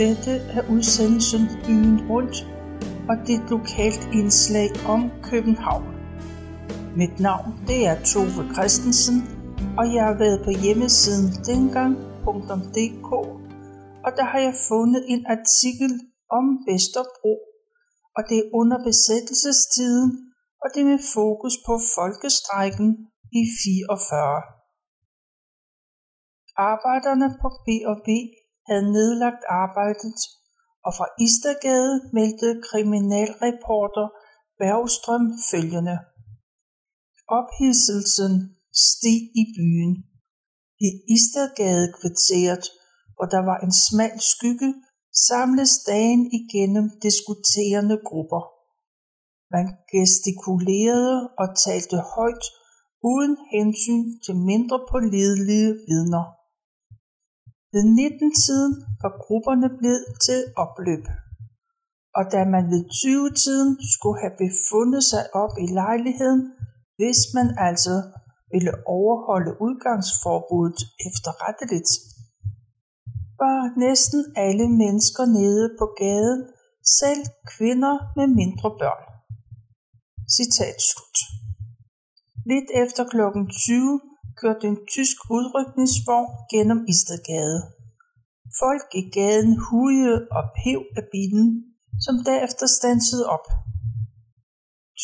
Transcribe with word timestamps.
Dette 0.00 0.34
er 0.58 0.62
udsendelsen 0.74 1.42
Byen 1.64 1.98
Rundt, 2.10 2.36
og 3.08 3.14
det 3.24 3.32
er 3.34 3.40
et 3.44 3.50
lokalt 3.56 4.04
indslag 4.20 4.70
om 4.94 5.00
København. 5.30 5.86
Mit 7.00 7.16
navn 7.28 7.48
det 7.68 7.80
er 7.90 7.96
Tove 8.10 8.42
Christensen, 8.54 9.18
og 9.78 9.84
jeg 9.94 10.02
har 10.08 10.16
været 10.24 10.40
på 10.46 10.52
hjemmesiden 10.64 11.28
dengang.dk, 11.50 13.10
og 14.06 14.10
der 14.18 14.26
har 14.32 14.40
jeg 14.46 14.54
fundet 14.70 15.02
en 15.12 15.22
artikel 15.34 15.92
om 16.38 16.44
Vesterbro, 16.68 17.34
og 18.16 18.22
det 18.28 18.36
er 18.40 18.50
under 18.60 18.78
besættelsestiden, 18.88 20.10
og 20.62 20.66
det 20.72 20.80
er 20.82 20.90
med 20.92 21.02
fokus 21.18 21.56
på 21.66 21.74
folkestrækken 21.96 22.88
i 23.40 23.42
44. 23.62 24.42
Arbejderne 26.70 27.28
på 27.42 27.48
B&B 27.66 28.08
havde 28.70 28.92
nedlagt 28.98 29.44
arbejdet, 29.62 30.18
og 30.86 30.92
fra 30.98 31.06
Istergade 31.26 31.94
meldte 32.16 32.48
kriminalreporter 32.68 34.06
Bergstrøm 34.60 35.26
følgende. 35.50 35.96
Ophidselsen 37.38 38.34
steg 38.86 39.20
i 39.42 39.44
byen. 39.56 39.92
I 40.86 40.88
Istergade-kvarteret, 41.16 42.64
hvor 43.16 43.26
der 43.34 43.42
var 43.50 43.58
en 43.66 43.74
smal 43.86 44.16
skygge, 44.32 44.70
samles 45.28 45.72
dagen 45.92 46.22
igennem 46.40 46.86
diskuterende 47.06 47.96
grupper. 48.08 48.42
Man 49.54 49.66
gestikulerede 49.92 51.18
og 51.40 51.46
talte 51.66 51.98
højt 52.16 52.44
uden 53.12 53.36
hensyn 53.54 54.06
til 54.24 54.36
mindre 54.50 54.78
pålidelige 54.92 55.70
vidner. 55.88 56.24
Ved 57.74 57.84
19-tiden 58.00 58.72
var 59.02 59.12
grupperne 59.24 59.68
blevet 59.78 60.04
til 60.26 60.40
opløb, 60.64 61.04
og 62.18 62.24
da 62.32 62.40
man 62.54 62.64
ved 62.72 62.82
20-tiden 63.00 63.70
skulle 63.94 64.18
have 64.24 64.36
befundet 64.44 65.02
sig 65.12 65.24
op 65.42 65.54
i 65.64 65.66
lejligheden, 65.80 66.42
hvis 66.98 67.20
man 67.36 67.48
altså 67.68 67.94
ville 68.52 68.72
overholde 68.96 69.52
udgangsforbuddet 69.66 70.82
efterretteligt, 71.08 71.90
var 73.42 73.58
næsten 73.86 74.20
alle 74.44 74.66
mennesker 74.82 75.24
nede 75.38 75.66
på 75.80 75.86
gaden, 76.02 76.40
selv 77.00 77.22
kvinder 77.54 77.94
med 78.18 78.26
mindre 78.40 78.68
børn. 78.80 79.04
Citat 80.36 80.78
slut. 80.90 81.18
Lidt 82.52 82.68
efter 82.82 83.02
klokken 83.12 83.44
20 83.48 84.00
kørte 84.40 84.64
en 84.72 84.78
tysk 84.94 85.16
udrykningsvogn 85.36 86.30
gennem 86.52 86.80
Istedgade. 86.92 87.58
Folk 88.62 88.88
i 89.00 89.02
gaden 89.16 89.52
hujede 89.68 90.18
og 90.36 90.44
pev 90.60 90.80
af 90.98 91.04
bilen, 91.14 91.48
som 92.04 92.14
derefter 92.28 92.66
stansede 92.78 93.24
op. 93.36 93.46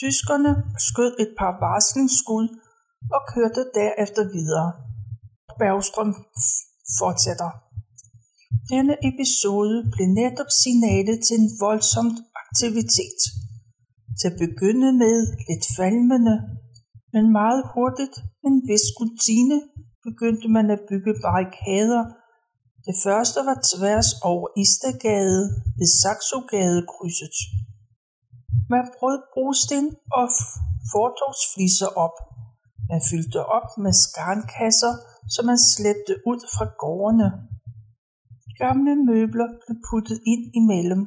Tyskerne 0.01 0.53
skød 0.89 1.13
et 1.25 1.33
par 1.41 1.53
varslingsskud 1.65 2.47
og 3.17 3.23
kørte 3.35 3.63
derefter 3.79 4.25
videre. 4.37 4.69
Bergstrøm 5.61 6.13
fortsætter. 6.99 7.51
Denne 8.73 8.95
episode 9.11 9.77
blev 9.93 10.09
netop 10.23 10.51
signalet 10.63 11.19
til 11.27 11.37
en 11.43 11.51
voldsom 11.65 12.09
aktivitet. 12.43 13.21
Til 14.19 14.27
at 14.31 14.39
begynde 14.45 14.91
med 15.03 15.17
lidt 15.49 15.67
falmende, 15.77 16.37
men 17.15 17.25
meget 17.41 17.63
hurtigt 17.75 18.17
med 18.47 18.53
en 18.55 18.69
vis 18.71 18.87
rutine 18.99 19.59
begyndte 20.07 20.49
man 20.57 20.67
at 20.77 20.83
bygge 20.91 21.15
barrikader. 21.25 22.03
Det 22.87 22.97
første 23.05 23.39
var 23.49 23.59
tværs 23.73 24.11
over 24.31 24.47
Istergade 24.63 25.43
ved 25.79 25.89
Saxogade 26.03 26.81
krydset. 26.93 27.37
Man 28.73 28.85
brød 28.97 29.19
brosten 29.35 29.85
og 30.19 30.27
fortovsfliser 30.93 31.91
op. 32.05 32.17
Man 32.91 33.03
fyldte 33.11 33.41
op 33.59 33.69
med 33.85 33.95
skarnkasser, 34.05 34.95
som 35.35 35.45
man 35.51 35.61
slæbte 35.73 36.15
ud 36.31 36.41
fra 36.55 36.67
gårdene. 36.83 37.29
Gamle 38.63 38.93
møbler 39.11 39.49
blev 39.63 39.77
puttet 39.89 40.19
ind 40.33 40.45
imellem, 40.61 41.03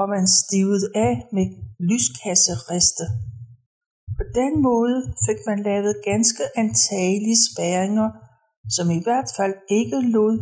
og 0.00 0.04
man 0.14 0.26
stivede 0.40 0.86
af 1.06 1.14
med 1.36 1.46
lyskasseriste. 1.90 3.06
På 4.22 4.28
den 4.42 4.54
måde 4.70 4.98
fik 5.26 5.40
man 5.48 5.58
lavet 5.68 5.94
ganske 6.10 6.44
antagelige 6.62 7.40
spærringer, 7.48 8.08
som 8.76 8.86
i 8.98 9.00
hvert 9.06 9.30
fald 9.36 9.54
ikke 9.80 9.98
lod 10.16 10.34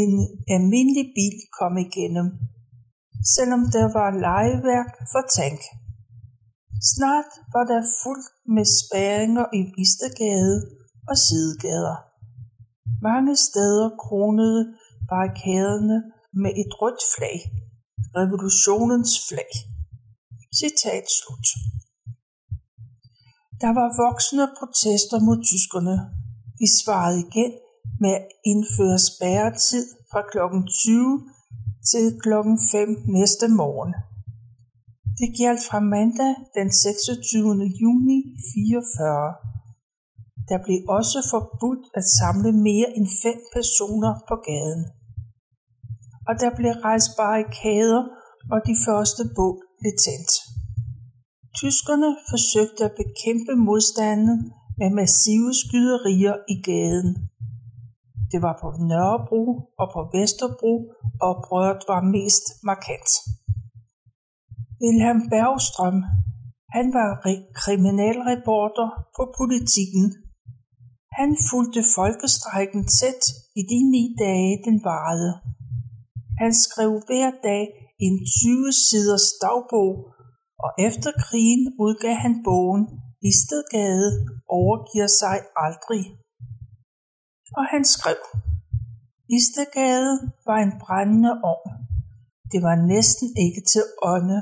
en 0.00 0.12
almindelig 0.54 1.06
bil 1.18 1.36
komme 1.58 1.78
igennem, 1.88 2.28
selvom 3.34 3.62
der 3.76 3.86
var 3.98 4.10
legeværk 4.26 4.90
for 5.12 5.22
tank. 5.38 5.60
Snart 6.92 7.30
var 7.54 7.64
der 7.72 7.82
fuldt 8.02 8.28
med 8.54 8.66
spærringer 8.80 9.46
i 9.58 9.60
Vistergade 9.76 10.56
og 11.10 11.16
sidegader. 11.26 11.96
Mange 13.08 13.34
steder 13.46 13.86
kronede 14.04 14.62
barrikaderne 15.10 15.98
med 16.42 16.52
et 16.62 16.72
rødt 16.80 17.02
flag, 17.14 17.38
revolutionens 18.18 19.12
flag. 19.28 19.50
Citat 20.60 21.06
slut. 21.18 21.46
Der 23.62 23.72
var 23.78 23.88
voksende 24.04 24.46
protester 24.58 25.18
mod 25.26 25.38
tyskerne. 25.50 25.96
De 26.60 26.66
svarede 26.80 27.18
igen 27.26 27.52
med 28.02 28.12
at 28.20 28.26
indføre 28.50 28.98
spærretid 29.10 29.84
fra 30.10 30.20
kl. 30.30 30.38
20 30.68 31.20
til 31.90 32.04
kl. 32.24 32.32
5 32.72 32.88
næste 33.16 33.46
morgen. 33.60 33.92
Det 35.18 35.28
gjaldt 35.38 35.62
fra 35.68 35.80
mandag 35.94 36.34
den 36.58 36.68
26. 36.72 37.64
juni 37.82 38.18
44. 38.54 39.32
Der 40.50 40.58
blev 40.64 40.80
også 40.98 41.18
forbudt 41.32 41.84
at 41.98 42.04
samle 42.18 42.50
mere 42.68 42.88
end 42.96 43.08
fem 43.24 43.38
personer 43.56 44.12
på 44.28 44.34
gaden. 44.48 44.84
Og 46.28 46.34
der 46.42 46.50
blev 46.58 46.72
rejst 46.88 47.10
barrikader, 47.20 48.02
og 48.52 48.58
de 48.68 48.74
første 48.86 49.22
bål 49.36 49.56
blev 49.80 49.94
tændt. 50.06 50.32
Tyskerne 51.60 52.10
forsøgte 52.30 52.84
at 52.84 52.96
bekæmpe 53.02 53.54
modstanden 53.68 54.38
med 54.80 54.90
massive 55.00 55.50
skyderier 55.62 56.36
i 56.54 56.56
gaden. 56.68 57.10
Det 58.32 58.40
var 58.46 58.54
på 58.62 58.68
Nørrebro 58.90 59.42
og 59.80 59.86
på 59.94 60.00
Vesterbro, 60.16 60.74
oprøret 61.30 61.82
var 61.92 62.02
mest 62.16 62.44
markant. 62.70 63.10
Wilhelm 64.82 65.20
Bergstrøm, 65.32 65.98
han 66.76 66.86
var 66.98 67.10
kriminalreporter 67.62 68.88
på 69.16 69.22
politikken. 69.38 70.06
Han 71.18 71.30
fulgte 71.50 71.82
folkestrækken 71.98 72.82
tæt 72.98 73.22
i 73.60 73.62
de 73.70 73.78
ni 73.94 74.04
dage, 74.24 74.52
den 74.66 74.78
varede. 74.90 75.32
Han 76.42 76.52
skrev 76.64 76.90
hver 77.08 77.30
dag 77.48 77.62
en 78.06 78.16
20 78.40 78.72
siders 78.86 79.26
dagbog 79.44 80.13
og 80.64 80.70
efter 80.86 81.10
krigen 81.24 81.64
udgav 81.84 82.14
han 82.24 82.34
bogen 82.44 82.84
Istedgade 83.28 84.08
overgiver 84.58 85.10
sig 85.20 85.36
aldrig. 85.66 86.04
Og 87.58 87.64
han 87.72 87.84
skrev, 87.94 88.20
Istedgade 89.36 90.12
var 90.48 90.58
en 90.66 90.74
brændende 90.84 91.32
ovn. 91.52 91.72
Det 92.52 92.60
var 92.68 92.76
næsten 92.94 93.28
ikke 93.46 93.62
til 93.72 93.84
ånde. 94.12 94.40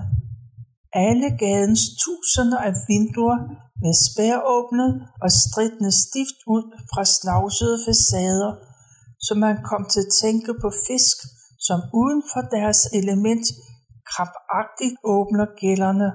Alle 1.07 1.29
gadens 1.45 1.85
tusinder 2.03 2.61
af 2.69 2.73
vinduer 2.89 3.39
med 3.83 3.95
spæråbnet 4.07 4.91
og 5.23 5.31
stridende 5.43 5.93
stift 6.05 6.39
ud 6.55 6.65
fra 6.91 7.05
snavsede 7.17 7.77
facader, 7.87 8.53
så 9.27 9.33
man 9.45 9.57
kom 9.71 9.83
til 9.93 10.03
at 10.05 10.15
tænke 10.23 10.53
på 10.63 10.69
fisk, 10.87 11.17
som 11.67 11.79
uden 12.01 12.23
for 12.33 12.43
deres 12.57 12.81
element 13.01 13.47
krampagtigt 14.13 14.97
åbner 15.17 15.47
gælderne. 15.63 16.09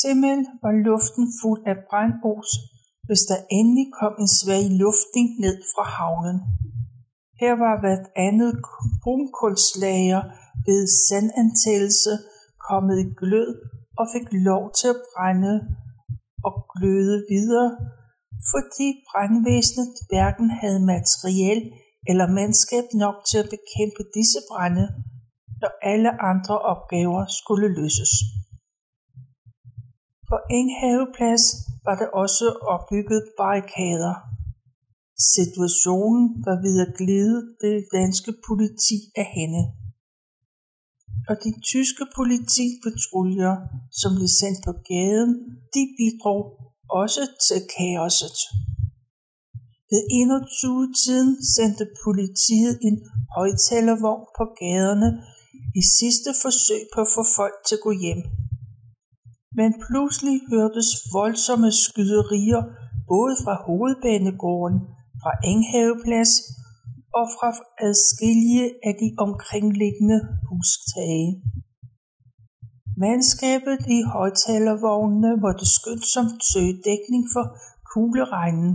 Simpelthen 0.00 0.42
var 0.64 0.74
luften 0.88 1.26
fuld 1.40 1.60
af 1.70 1.76
brændos, 1.88 2.50
hvis 3.06 3.22
der 3.30 3.38
endelig 3.58 3.86
kom 4.00 4.12
en 4.22 4.30
svag 4.40 4.64
luftning 4.84 5.28
ned 5.44 5.56
fra 5.72 5.84
havnen. 5.98 6.38
Her 7.40 7.54
var 7.64 7.74
hvert 7.82 8.06
andet 8.26 8.52
brunkulslager 9.02 10.22
ved 10.66 10.80
sandantællelse 11.06 12.12
kommet 12.68 12.96
i 13.04 13.06
glød 13.20 13.50
og 14.00 14.06
fik 14.14 14.26
lov 14.48 14.62
til 14.78 14.88
at 14.94 15.02
brænde 15.12 15.54
og 16.46 16.54
gløde 16.72 17.16
videre, 17.34 17.70
fordi 18.52 18.88
brandvæsenet 19.08 19.90
hverken 20.10 20.48
havde 20.60 20.80
materiel 20.94 21.62
eller 22.10 22.26
mandskab 22.38 22.86
nok 23.04 23.16
til 23.28 23.38
at 23.42 23.52
bekæmpe 23.54 24.02
disse 24.16 24.40
brænde 24.50 24.86
når 25.60 25.72
alle 25.92 26.10
andre 26.30 26.56
opgaver 26.72 27.22
skulle 27.40 27.68
løses. 27.80 28.12
På 30.28 30.36
Enghaveplads 30.58 31.44
var 31.86 31.96
der 32.00 32.08
også 32.22 32.46
opbygget 32.74 33.22
barrikader. 33.38 34.14
Situationen 35.34 36.24
var 36.46 36.56
ved 36.66 36.76
at 36.86 36.94
glide 37.00 37.36
det 37.62 37.76
danske 37.98 38.32
politi 38.48 38.98
af 39.22 39.28
hende 39.38 39.62
og 41.28 41.36
de 41.44 41.50
tyske 41.72 42.04
politipatruljer, 42.18 43.54
som 44.00 44.10
blev 44.18 44.30
sendt 44.40 44.60
på 44.66 44.72
gaden, 44.90 45.32
de 45.74 45.82
bidrog 45.98 46.42
også 47.00 47.22
til 47.46 47.60
kaoset. 47.76 48.38
Ved 49.90 50.02
21-tiden 50.24 51.30
sendte 51.54 51.84
politiet 52.04 52.74
en 52.88 52.96
højtalervogn 53.36 54.24
på 54.38 54.44
gaderne 54.60 55.10
i 55.80 55.82
sidste 55.98 56.30
forsøg 56.42 56.82
på 56.94 57.00
at 57.06 57.12
få 57.16 57.22
folk 57.38 57.56
til 57.66 57.74
at 57.78 57.84
gå 57.86 57.92
hjem. 58.04 58.22
Men 59.58 59.70
pludselig 59.86 60.36
hørtes 60.52 60.90
voldsomme 61.18 61.70
skyderier 61.84 62.62
både 63.12 63.34
fra 63.44 63.54
hovedbanegården, 63.66 64.78
fra 65.22 65.32
Enghaveplads 65.52 66.32
og 67.18 67.26
fra 67.36 67.48
adskillige 67.88 68.66
af 68.88 68.94
de 69.02 69.08
omkringliggende 69.24 70.18
hustage. 70.48 71.30
Mandskabet 73.04 73.80
i 73.96 73.98
højtalervognene 74.16 75.32
måtte 75.44 75.66
skyndsomt 75.76 76.40
søge 76.52 76.74
dækning 76.88 77.24
for 77.34 77.44
kugleregnen. 77.92 78.72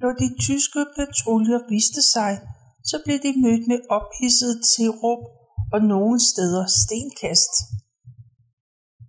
Når 0.00 0.12
de 0.20 0.28
tyske 0.46 0.82
patruljer 0.96 1.60
viste 1.74 2.02
sig, 2.14 2.32
så 2.88 2.96
blev 3.04 3.18
de 3.26 3.32
mødt 3.44 3.64
med 3.70 3.80
ophidset 3.96 4.54
tilråb 4.74 5.22
og 5.74 5.80
nogle 5.92 6.18
steder 6.30 6.64
stenkast. 6.82 7.54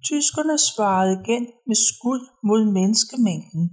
Tyskerne 0.10 0.58
svarede 0.70 1.12
igen 1.20 1.46
med 1.68 1.78
skud 1.90 2.22
mod 2.50 2.62
menneskemængden. 2.78 3.64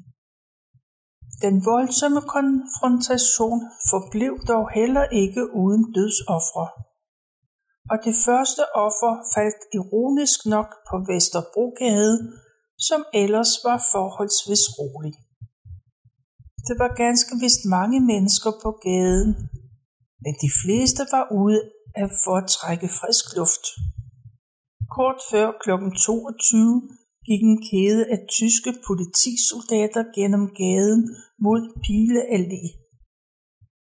Den 1.45 1.57
voldsomme 1.71 2.23
konfrontation 2.37 3.61
forblev 3.91 4.35
dog 4.51 4.65
heller 4.79 5.05
ikke 5.23 5.43
uden 5.63 5.85
dødsofre, 5.97 6.67
og 7.93 7.97
det 8.07 8.17
første 8.27 8.63
offer 8.87 9.13
faldt 9.35 9.61
ironisk 9.79 10.39
nok 10.55 10.71
på 10.89 10.95
Vesterbrogade, 11.11 12.15
som 12.89 13.01
ellers 13.23 13.53
var 13.67 13.79
forholdsvis 13.95 14.65
rolig. 14.79 15.15
Det 16.67 16.77
var 16.83 16.91
ganske 17.05 17.33
vist 17.45 17.65
mange 17.77 18.01
mennesker 18.13 18.53
på 18.63 18.71
gaden, 18.87 19.31
men 20.23 20.35
de 20.45 20.51
fleste 20.63 21.03
var 21.15 21.25
ude 21.43 21.61
af 22.01 22.09
for 22.25 22.35
at 22.41 22.51
trække 22.57 22.89
frisk 22.99 23.27
luft. 23.39 23.65
Kort 24.97 25.21
før 25.31 25.47
kl. 25.63 25.71
22 26.07 26.83
gik 27.29 27.43
en 27.51 27.59
kæde 27.69 28.03
af 28.15 28.21
tyske 28.39 28.73
politisoldater 28.87 30.05
gennem 30.17 30.45
gaden 30.61 31.03
mod 31.45 31.61
Pile 31.85 32.23
Allé. 32.37 32.65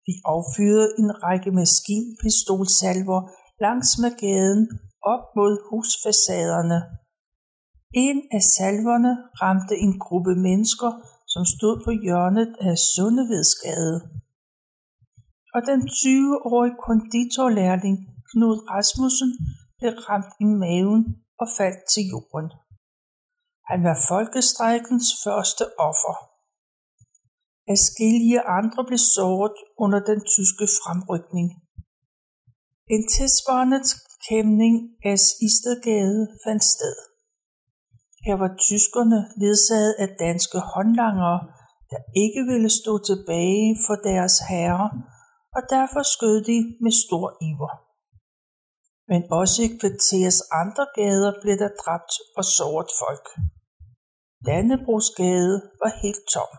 De 0.06 0.14
affyrede 0.34 0.88
en 1.00 1.10
række 1.24 1.50
maskinpistolsalver 1.60 3.20
langs 3.64 3.90
med 4.02 4.12
gaden 4.24 4.62
op 5.12 5.24
mod 5.38 5.52
husfacaderne. 5.68 6.78
En 8.06 8.18
af 8.36 8.42
salverne 8.56 9.12
ramte 9.42 9.74
en 9.84 9.94
gruppe 10.04 10.34
mennesker, 10.48 10.90
som 11.32 11.44
stod 11.54 11.74
på 11.84 11.90
hjørnet 12.04 12.50
af 12.68 12.74
Sundevedsgade. 12.94 13.96
Og 15.54 15.60
den 15.70 15.80
20-årige 16.00 16.76
konditorlærling 16.88 17.96
Knud 18.30 18.56
Rasmussen 18.72 19.30
blev 19.78 19.92
ramt 20.08 20.32
i 20.44 20.46
maven 20.62 21.02
og 21.40 21.48
faldt 21.58 21.82
til 21.92 22.04
jorden. 22.12 22.48
Han 23.70 23.80
var 23.88 23.96
folkestrækkens 24.10 25.08
første 25.24 25.64
offer. 25.88 26.14
Adskillige 27.72 28.40
andre 28.58 28.82
blev 28.88 29.02
såret 29.16 29.58
under 29.84 30.00
den 30.10 30.20
tyske 30.34 30.66
fremrykning. 30.80 31.48
En 32.94 33.02
tilsvarende 33.16 33.80
kæmning 34.28 34.74
af 35.10 35.16
Istedgade 35.46 36.20
fandt 36.44 36.64
sted. 36.74 36.96
Her 38.26 38.36
var 38.42 38.50
tyskerne 38.68 39.20
ledsaget 39.42 39.94
af 40.02 40.08
danske 40.26 40.58
håndlangere, 40.72 41.40
der 41.90 42.00
ikke 42.22 42.42
ville 42.52 42.70
stå 42.80 42.92
tilbage 43.10 43.68
for 43.86 43.96
deres 44.08 44.36
herrer, 44.50 44.88
og 45.56 45.62
derfor 45.74 46.02
skød 46.14 46.36
de 46.50 46.58
med 46.84 46.94
stor 47.04 47.26
iver. 47.50 47.72
Men 49.10 49.22
også 49.40 49.58
i 49.66 49.70
kvarterets 49.80 50.42
andre 50.62 50.84
gader 50.98 51.32
blev 51.42 51.56
der 51.62 51.72
dræbt 51.82 52.12
og 52.38 52.44
såret 52.56 52.90
folk. 53.02 53.26
Dannebrogsgade 54.46 55.54
var 55.82 55.92
helt 56.02 56.24
tom. 56.34 56.50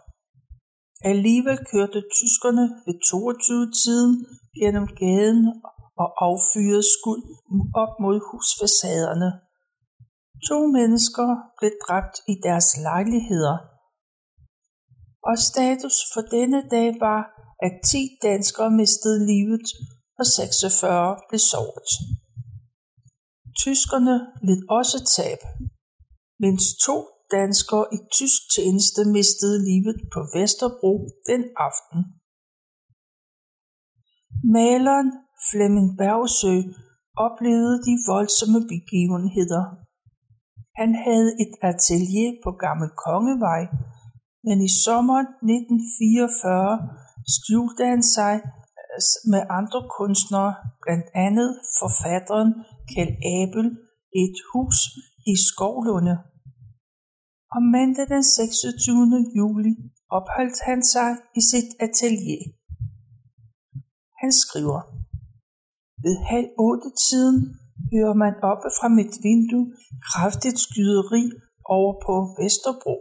Alligevel 1.12 1.60
kørte 1.72 2.00
tyskerne 2.18 2.66
ved 2.86 2.96
22-tiden 3.10 4.14
gennem 4.60 4.88
gaden 5.04 5.42
og 6.02 6.08
affyrede 6.26 6.86
skud 6.96 7.22
op 7.84 7.94
mod 8.04 8.18
husfacaderne. 8.28 9.30
To 10.48 10.60
mennesker 10.80 11.28
blev 11.58 11.72
dræbt 11.86 12.16
i 12.34 12.36
deres 12.48 12.70
lejligheder. 12.88 13.58
Og 15.30 15.36
status 15.50 15.98
for 16.14 16.22
denne 16.36 16.62
dag 16.76 16.88
var, 17.06 17.22
at 17.68 17.74
10 17.86 18.18
danskere 18.28 18.72
mistede 18.82 19.20
livet 19.32 19.66
og 20.20 20.26
46 20.26 21.18
blev 21.30 21.42
såret. 21.54 21.90
Tyskerne 23.64 24.16
led 24.48 24.62
også 24.80 24.98
tab, 25.16 25.42
mens 26.44 26.64
to 26.86 26.98
danskere 27.38 27.86
i 27.98 27.98
tysk 28.18 28.42
tjeneste 28.56 29.02
mistede 29.18 29.58
livet 29.70 29.98
på 30.14 30.20
Vesterbro 30.36 30.94
den 31.30 31.44
aften. 31.68 32.00
Maleren 34.58 35.12
Flemming 35.50 35.90
Bergsø 36.00 36.56
oplevede 37.28 37.78
de 37.88 37.94
voldsomme 38.12 38.62
begivenheder. 38.74 39.64
Han 40.82 40.92
havde 41.06 41.32
et 41.44 41.54
atelier 41.70 42.32
på 42.44 42.52
Gammel 42.64 42.92
Kongevej, 43.06 43.64
men 44.48 44.58
i 44.68 44.72
sommeren 44.86 45.28
1944 45.28 47.11
skjulte 47.36 47.84
han 47.92 48.04
sig 48.04 48.34
øh, 48.46 49.00
med 49.32 49.42
andre 49.60 49.82
kunstnere, 49.98 50.52
blandt 50.84 51.08
andet 51.26 51.50
forfatteren 51.80 52.52
Kjeld 52.90 53.16
Abel, 53.38 53.68
et 54.24 54.38
hus 54.52 54.78
i 55.32 55.34
Skovlunde. 55.48 56.16
Om 57.56 57.64
mandag 57.76 58.06
den 58.14 58.24
26. 58.24 59.18
juli 59.40 59.74
opholdt 60.18 60.60
han 60.70 60.82
sig 60.94 61.10
i 61.40 61.42
sit 61.52 61.70
atelier. 61.86 62.44
Han 64.22 64.32
skriver, 64.44 64.82
ved 66.04 66.16
halv 66.32 66.50
otte 66.68 66.90
tiden 67.06 67.38
hører 67.92 68.16
man 68.24 68.36
oppe 68.52 68.70
fra 68.78 68.88
mit 69.00 69.14
vindue 69.28 69.68
kraftigt 70.10 70.60
skyderi 70.66 71.24
over 71.78 71.94
på 72.06 72.14
Vesterbro. 72.40 72.96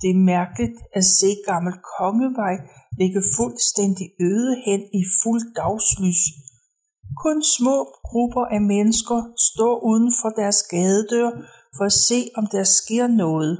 Det 0.00 0.08
er 0.10 0.26
mærkeligt 0.34 0.78
at 0.98 1.04
se 1.18 1.30
gammel 1.50 1.74
kongevej 1.98 2.56
ligge 3.00 3.22
fuldstændig 3.36 4.06
øde 4.30 4.52
hen 4.66 4.80
i 5.00 5.02
fuld 5.22 5.44
dagslys. 5.60 6.22
Kun 7.24 7.38
små 7.56 7.76
grupper 8.08 8.44
af 8.56 8.62
mennesker 8.74 9.18
står 9.48 9.74
uden 9.90 10.10
for 10.20 10.30
deres 10.40 10.60
gadedør 10.72 11.30
for 11.76 11.84
at 11.90 11.98
se, 12.08 12.20
om 12.38 12.44
der 12.54 12.64
sker 12.78 13.06
noget. 13.06 13.52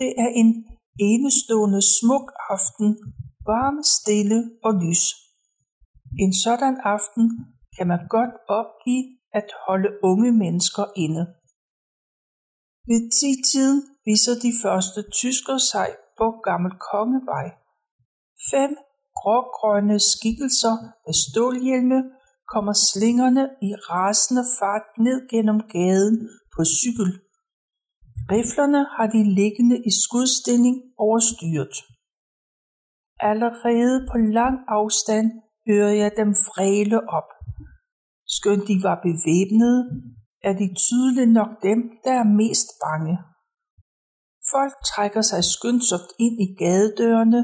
Det 0.00 0.10
er 0.24 0.30
en 0.42 0.50
enestående 1.10 1.82
smuk 1.96 2.26
aften, 2.54 2.88
varm, 3.50 3.76
stille 3.96 4.38
og 4.66 4.72
lys. 4.82 5.04
En 6.24 6.32
sådan 6.44 6.76
aften 6.94 7.24
kan 7.76 7.86
man 7.86 8.02
godt 8.16 8.34
opgive 8.60 9.04
at 9.38 9.48
holde 9.66 9.90
unge 10.02 10.32
mennesker 10.32 10.84
inde. 11.04 11.24
Ved 12.90 13.02
tiden 13.50 13.78
viser 14.04 14.34
de 14.44 14.52
første 14.62 15.00
tysker 15.20 15.58
sig 15.72 15.88
på 16.18 16.26
Gammel 16.46 16.72
Kongevej. 16.90 17.46
Fem 18.50 18.72
grågrønne 19.18 19.98
skikkelser 20.10 20.76
med 21.04 21.14
stålhjelme 21.24 22.00
kommer 22.52 22.72
slingerne 22.72 23.44
i 23.68 23.70
rasende 23.90 24.44
fart 24.58 24.88
ned 25.04 25.18
gennem 25.32 25.60
gaden 25.74 26.16
på 26.54 26.60
cykel. 26.78 27.08
Riflerne 28.32 28.82
har 28.96 29.06
de 29.06 29.22
liggende 29.40 29.76
i 29.90 29.92
skudstilling 30.04 30.76
over 30.98 31.18
styret. 31.32 31.74
Allerede 33.30 34.06
på 34.10 34.16
lang 34.18 34.56
afstand 34.68 35.28
hører 35.68 35.92
jeg 36.02 36.10
dem 36.16 36.34
fræle 36.48 36.98
op. 37.18 37.28
Skønt 38.26 38.68
de 38.68 38.76
var 38.88 38.96
bevæbnede, 39.08 39.80
er 40.48 40.54
de 40.60 40.66
tydeligt 40.86 41.32
nok 41.38 41.52
dem, 41.62 41.78
der 42.04 42.12
er 42.12 42.36
mest 42.42 42.68
bange. 42.84 43.16
Folk 44.52 44.74
trækker 44.90 45.22
sig 45.30 45.44
skyndsomt 45.44 46.10
ind 46.18 46.36
i 46.46 46.48
gadedørene, 46.62 47.42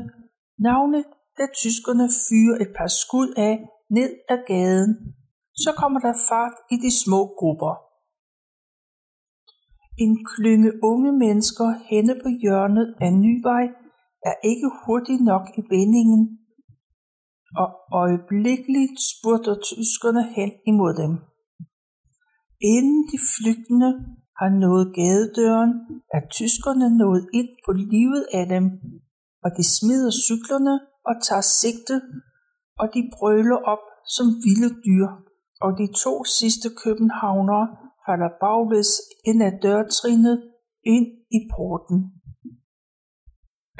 navnet 0.68 1.04
da 1.38 1.44
tyskerne 1.60 2.06
fyrer 2.24 2.56
et 2.64 2.72
par 2.78 2.90
skud 3.00 3.28
af 3.48 3.54
ned 3.96 4.10
ad 4.32 4.40
gaden. 4.50 4.92
Så 5.62 5.70
kommer 5.80 6.00
der 6.00 6.14
fart 6.28 6.56
i 6.74 6.76
de 6.84 6.90
små 7.04 7.20
grupper. 7.40 7.74
En 10.04 10.14
klynge 10.32 10.72
unge 10.90 11.12
mennesker 11.24 11.68
henne 11.90 12.14
på 12.22 12.28
hjørnet 12.42 12.86
af 13.04 13.10
Nyvej 13.24 13.66
er 14.30 14.36
ikke 14.50 14.68
hurtig 14.82 15.16
nok 15.30 15.44
i 15.58 15.62
vendingen, 15.74 16.22
og 17.62 17.68
øjeblikkeligt 18.02 18.96
spurter 19.10 19.54
tyskerne 19.70 20.24
hen 20.36 20.50
imod 20.70 20.92
dem. 21.02 21.12
Inden 22.74 23.00
de 23.10 23.18
flygtende 23.32 23.90
har 24.40 24.50
nået 24.64 24.86
gadedøren, 24.98 25.72
er 26.16 26.22
tyskerne 26.38 26.88
nået 27.02 27.22
ind 27.38 27.50
på 27.66 27.72
livet 27.72 28.24
af 28.38 28.44
dem, 28.54 28.64
og 29.44 29.50
de 29.56 29.64
smider 29.76 30.12
cyklerne 30.26 30.74
og 31.08 31.14
tager 31.26 31.46
sigte, 31.60 31.96
og 32.80 32.86
de 32.94 33.02
brøler 33.14 33.58
op 33.72 33.84
som 34.16 34.26
vilde 34.44 34.70
dyr, 34.86 35.08
og 35.64 35.70
de 35.80 35.86
to 36.04 36.14
sidste 36.38 36.68
københavnere 36.84 37.66
falder 38.06 38.30
baglæns 38.42 38.92
ind 39.28 39.40
ad 39.48 39.54
dørtrinet 39.64 40.36
ind 40.94 41.06
i 41.36 41.40
porten. 41.54 41.98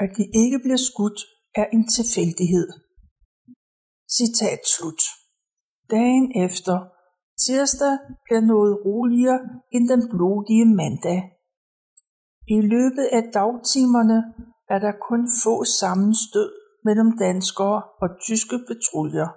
At 0.03 0.11
de 0.17 0.25
ikke 0.43 0.59
bliver 0.65 0.83
skudt 0.89 1.21
er 1.55 1.67
en 1.77 1.85
tilfældighed. 1.97 2.69
Citat 4.17 4.63
slut. 4.75 5.03
Dagen 5.91 6.27
efter, 6.45 6.77
tirsdag, 7.45 7.95
bliver 8.25 8.41
noget 8.41 8.73
roligere 8.87 9.41
end 9.75 9.85
den 9.93 10.03
blodige 10.13 10.67
mandag. 10.81 11.21
I 12.57 12.59
løbet 12.75 13.07
af 13.17 13.23
dagtimerne 13.41 14.19
er 14.73 14.79
der 14.79 14.93
kun 15.09 15.23
få 15.45 15.65
sammenstød 15.65 16.51
mellem 16.85 17.19
danskere 17.19 17.83
og 18.03 18.09
tyske 18.27 18.57
patruljer. 18.69 19.29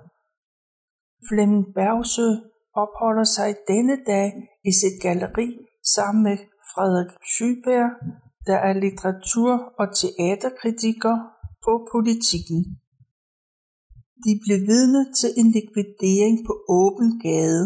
Flemming 1.27 1.65
Bergsø 1.75 2.29
opholder 2.83 3.23
sig 3.23 3.49
denne 3.67 3.97
dag 4.11 4.29
i 4.69 4.71
sit 4.79 4.97
galleri 5.01 5.47
sammen 5.95 6.23
med 6.23 6.37
Frederik 6.71 7.11
Schyberg, 7.31 7.89
der 8.47 8.57
er 8.67 8.73
litteratur- 8.73 9.65
og 9.79 9.87
teaterkritiker 10.01 11.15
på 11.65 11.73
politikken. 11.93 12.61
De 14.25 14.31
blev 14.43 14.59
vidne 14.71 15.01
til 15.19 15.29
en 15.39 15.49
likvidering 15.57 16.35
på 16.47 16.53
åben 16.81 17.09
gade, 17.25 17.63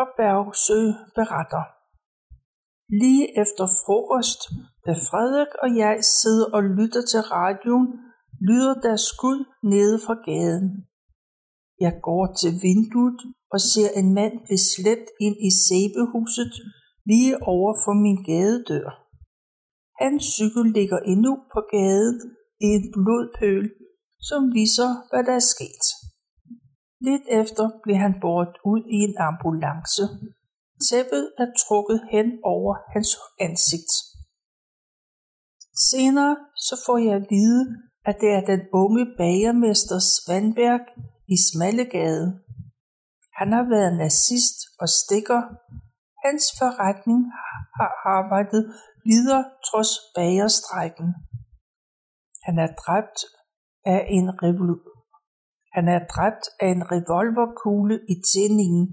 og 0.00 0.06
Bergsø 0.16 0.80
beretter. 1.14 1.73
Lige 2.88 3.40
efter 3.42 3.66
frokost, 3.84 4.40
da 4.86 4.92
Frederik 4.92 5.52
og 5.62 5.68
jeg 5.76 5.94
sidder 6.20 6.46
og 6.56 6.62
lytter 6.62 7.02
til 7.12 7.20
radioen, 7.20 7.88
lyder 8.48 8.74
der 8.74 8.96
skud 8.96 9.38
nede 9.72 9.96
fra 10.06 10.16
gaden. 10.28 10.68
Jeg 11.80 11.94
går 12.02 12.24
til 12.40 12.52
vinduet 12.66 13.20
og 13.54 13.60
ser 13.60 13.90
en 14.00 14.08
mand 14.18 14.34
blive 14.44 14.66
slæbt 14.72 15.08
ind 15.26 15.36
i 15.48 15.50
sæbehuset 15.64 16.52
lige 17.10 17.34
over 17.54 17.72
for 17.84 17.94
min 18.04 18.18
gadedør. 18.30 18.88
Hans 20.02 20.22
cykel 20.36 20.66
ligger 20.78 20.98
endnu 21.12 21.32
på 21.54 21.60
gaden 21.74 22.18
i 22.66 22.68
en 22.76 22.84
blodpøl, 22.94 23.66
som 24.28 24.40
viser, 24.58 24.90
hvad 25.10 25.22
der 25.28 25.34
er 25.42 25.46
sket. 25.54 25.84
Lidt 27.08 27.26
efter 27.40 27.64
blev 27.82 27.96
han 27.96 28.14
båret 28.20 28.54
ud 28.72 28.82
i 28.96 28.98
en 29.06 29.14
ambulance. 29.30 30.04
Tæppet 30.88 31.24
er 31.42 31.48
trukket 31.64 32.00
hen 32.14 32.28
over 32.54 32.72
hans 32.94 33.10
ansigt. 33.46 33.92
Senere 35.90 36.36
så 36.66 36.74
får 36.86 36.98
jeg 37.06 37.14
at 37.20 37.26
vide, 37.36 37.62
at 38.08 38.16
det 38.20 38.30
er 38.38 38.44
den 38.52 38.62
unge 38.72 39.04
bagermester 39.18 39.98
Svanberg 40.12 40.84
i 41.34 41.36
Smallegade. 41.46 42.26
Han 43.38 43.48
har 43.56 43.64
været 43.74 43.98
nazist 44.04 44.58
og 44.82 44.88
stikker. 44.88 45.40
Hans 46.24 46.44
forretning 46.58 47.20
har 47.78 47.90
arbejdet 48.18 48.62
videre 49.10 49.44
trods 49.68 49.92
bagerstrækken. 50.14 51.08
Han 52.46 52.56
er 52.64 52.70
dræbt 52.82 53.18
af 53.84 54.00
en 54.16 54.26
revolu- 54.42 54.94
han 55.76 55.88
er 55.88 56.00
dræbt 56.14 56.44
af 56.60 56.68
en 56.76 56.82
revolverkugle 56.94 57.96
i 58.12 58.14
tændingen, 58.30 58.86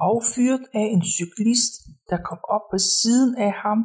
affyret 0.00 0.64
af 0.80 0.86
en 0.94 1.04
cyklist, 1.16 1.74
der 2.10 2.18
kom 2.28 2.40
op 2.54 2.64
på 2.72 2.78
siden 2.78 3.32
af 3.46 3.52
ham, 3.64 3.80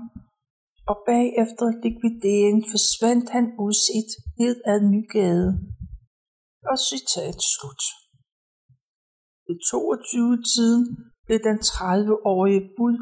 og 0.89 0.97
bagefter 1.09 1.65
likvideringen 1.85 2.65
forsvandt 2.73 3.29
han 3.35 3.45
udset 3.65 4.09
ned 4.39 4.55
ad 4.71 4.79
Nygade. 4.93 5.49
Og 6.71 6.77
citat 6.89 7.37
slut. 7.53 7.83
Ved 9.45 9.57
22-tiden 9.71 10.83
blev 11.25 11.39
den 11.49 11.59
30-årige 11.75 12.63
bud 12.77 12.97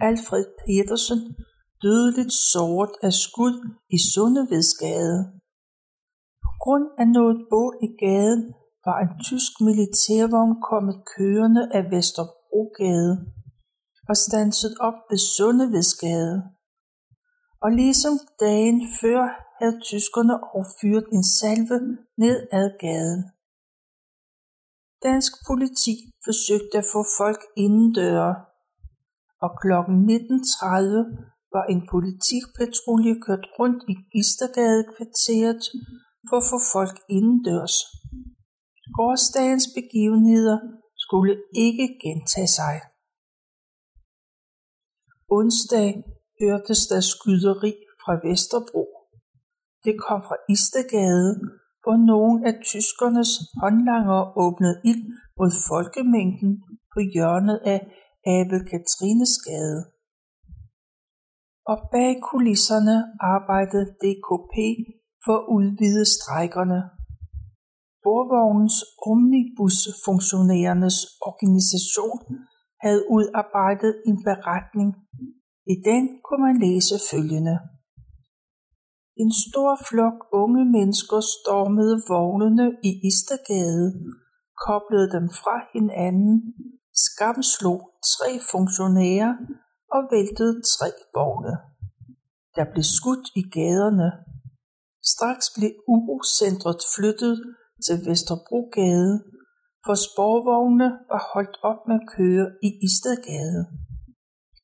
Alfred 0.00 0.46
Petersen 0.60 1.20
dødeligt 1.82 2.32
såret 2.52 2.94
af 3.02 3.12
skud 3.12 3.54
i 3.96 3.98
Sundevedsgade. 4.12 5.18
På 6.44 6.50
grund 6.62 6.86
af 7.00 7.06
noget 7.18 7.36
bål 7.50 7.74
i 7.86 7.88
gaden 8.04 8.42
var 8.86 8.98
en 9.04 9.12
tysk 9.28 9.52
militærvogn 9.66 10.54
kommet 10.70 10.96
kørende 11.14 11.64
af 11.78 11.84
Brogade 12.52 13.12
og 14.08 14.16
standset 14.26 14.74
op 14.86 14.98
ved 15.10 15.20
Sundevedsgade. 15.36 16.36
Og 17.64 17.70
ligesom 17.82 18.14
dagen 18.40 18.78
før 19.00 19.22
havde 19.58 19.80
tyskerne 19.90 20.34
affyret 20.58 21.06
en 21.16 21.24
salve 21.38 21.78
ned 22.22 22.36
ad 22.58 22.66
gaden. 22.84 23.22
Dansk 25.06 25.32
politi 25.48 25.94
forsøgte 26.26 26.76
at 26.82 26.90
få 26.94 27.00
folk 27.20 27.40
indendøre, 27.64 28.32
og 29.44 29.50
kl. 29.60 29.70
19.30 29.70 31.32
var 31.54 31.64
en 31.72 31.80
politipatrulje 31.92 33.14
kørt 33.26 33.46
rundt 33.58 33.80
i 33.92 33.94
Istergadekvarteret 34.20 35.62
for 36.28 36.36
at 36.40 36.48
få 36.52 36.58
folk 36.76 36.96
indendørs. 37.16 37.76
Gårdsdagens 38.96 39.66
begivenheder 39.78 40.58
skulle 41.12 41.36
ikke 41.66 41.88
gentage 42.04 42.52
sig. 42.60 42.76
Onsdag 45.38 45.88
hørtes 46.40 46.80
der 46.90 47.00
skyderi 47.12 47.72
fra 48.02 48.12
Vesterbro. 48.26 48.84
Det 49.84 49.94
kom 50.06 50.20
fra 50.28 50.36
Istegade, 50.54 51.30
hvor 51.82 51.96
nogle 52.12 52.36
af 52.48 52.54
tyskernes 52.70 53.32
håndlanger 53.62 54.20
åbnede 54.44 54.76
ild 54.90 55.04
mod 55.38 55.50
folkemængden 55.70 56.52
på 56.92 56.98
hjørnet 57.14 57.58
af 57.72 57.78
Abel 58.36 58.60
Katrines 58.70 59.34
gade. 59.48 59.80
Og 61.70 61.78
bag 61.92 62.10
kulisserne 62.30 62.96
arbejdede 63.34 63.86
DKP 64.02 64.54
for 65.24 65.36
at 65.40 65.46
udvide 65.56 66.04
strækkerne. 66.16 66.80
Sporvognens 68.02 68.76
omnibusfunktionærernes 69.10 70.98
organisation 71.30 72.18
havde 72.84 73.02
udarbejdet 73.16 73.92
en 74.08 74.18
beretning. 74.28 74.90
I 75.72 75.74
den 75.88 76.04
kunne 76.24 76.44
man 76.48 76.58
læse 76.66 76.96
følgende. 77.10 77.56
En 79.22 79.32
stor 79.46 79.72
flok 79.88 80.18
unge 80.42 80.64
mennesker 80.76 81.20
stormede 81.34 81.96
vognene 82.14 82.66
i 82.88 82.90
Istergade, 83.08 83.86
koblede 84.66 85.08
dem 85.16 85.26
fra 85.42 85.56
hinanden, 85.72 86.34
skamslog 87.06 87.80
tre 88.14 88.30
funktionærer 88.52 89.32
og 89.94 90.00
væltede 90.14 90.54
tre 90.74 90.88
vogne. 91.18 91.54
Der 92.56 92.64
blev 92.72 92.84
skudt 92.96 93.26
i 93.40 93.42
gaderne. 93.56 94.08
Straks 95.12 95.46
blev 95.56 95.72
urocentret 95.94 96.80
flyttet 96.94 97.36
til 97.86 97.96
Vesterbrogade, 98.06 99.14
for 99.86 99.94
sporvogne 100.06 100.88
var 101.10 101.22
holdt 101.32 101.56
op 101.70 101.80
med 101.88 101.96
at 102.00 102.08
køre 102.16 102.46
i 102.66 102.68
Istedgade. 102.86 103.62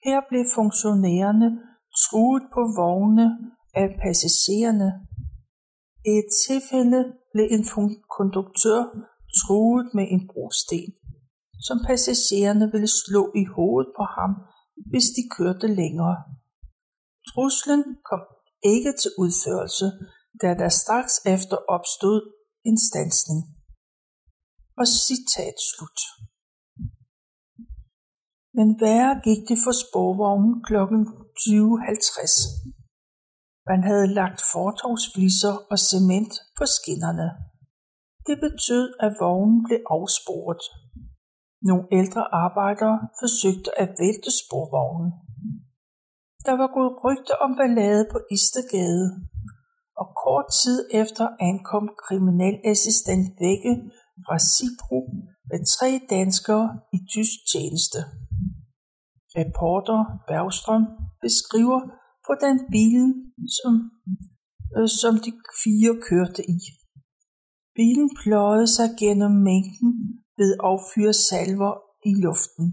Her 0.06 0.18
blev 0.28 0.44
funktionærerne 0.58 1.48
truet 2.04 2.44
på 2.54 2.62
vogne 2.82 3.26
af 3.82 3.86
passagererne. 4.02 4.88
I 6.10 6.12
et 6.22 6.30
tilfælde 6.46 7.00
blev 7.32 7.46
en 7.56 7.64
konduktør 8.18 8.80
truet 9.40 9.88
med 9.96 10.06
en 10.14 10.22
brosten, 10.32 10.90
som 11.66 11.76
passagererne 11.88 12.66
ville 12.74 12.90
slå 13.02 13.22
i 13.42 13.44
hovedet 13.54 13.90
på 13.98 14.04
ham, 14.16 14.32
hvis 14.90 15.08
de 15.16 15.22
kørte 15.36 15.68
længere. 15.80 16.18
Truslen 17.28 17.82
kom 18.10 18.22
ikke 18.74 18.92
til 19.00 19.10
udførelse, 19.22 19.86
da 20.42 20.48
der 20.60 20.68
straks 20.82 21.14
efter 21.34 21.56
opstod 21.76 22.20
en 22.64 22.78
stansning. 22.88 23.42
Og 24.80 24.86
citat 25.06 25.56
slut. 25.70 26.00
Men 28.58 28.68
værre 28.84 29.12
gik 29.26 29.42
det 29.50 29.58
for 29.64 29.74
sporvognen 29.84 30.54
kl. 30.66 30.74
20.50. 30.74 30.78
Man 33.70 33.80
havde 33.88 34.14
lagt 34.20 34.40
fortovsfliser 34.52 35.54
og 35.72 35.78
cement 35.90 36.32
på 36.58 36.64
skinnerne. 36.76 37.28
Det 38.26 38.36
betød, 38.46 38.86
at 39.06 39.12
vognen 39.22 39.58
blev 39.66 39.80
afsporet. 39.96 40.62
Nogle 41.68 41.84
ældre 41.98 42.22
arbejdere 42.44 42.98
forsøgte 43.20 43.70
at 43.82 43.90
vælte 44.02 44.30
sporvognen. 44.40 45.10
Der 46.46 46.54
var 46.60 46.68
gået 46.76 46.92
rygter 47.04 47.36
om 47.44 47.50
ballade 47.60 48.04
på 48.12 48.18
Istergade, 48.36 49.06
og 50.00 50.08
kort 50.24 50.48
tid 50.62 50.78
efter 51.02 51.26
ankom 51.48 51.86
kriminalassistent 52.04 53.26
Vække 53.40 53.74
fra 54.24 54.36
Sibro 54.52 55.00
med 55.50 55.60
tre 55.74 55.90
danskere 56.16 56.66
i 56.96 56.98
tysk 57.14 57.36
tjeneste. 57.52 58.00
Reporter 59.38 60.00
Bergstrøm 60.28 60.84
beskriver, 61.24 61.80
hvordan 62.26 62.56
bilen, 62.74 63.10
som, 63.58 63.72
øh, 64.76 64.88
som 65.00 65.14
de 65.24 65.30
fire 65.62 65.92
kørte 66.08 66.42
i. 66.56 66.58
Bilen 67.78 68.10
pløjede 68.22 68.70
sig 68.76 68.88
gennem 69.02 69.32
mængden 69.48 69.92
ved 70.38 70.50
affyre 70.70 71.16
salver 71.28 71.74
i 72.10 72.12
luften. 72.24 72.66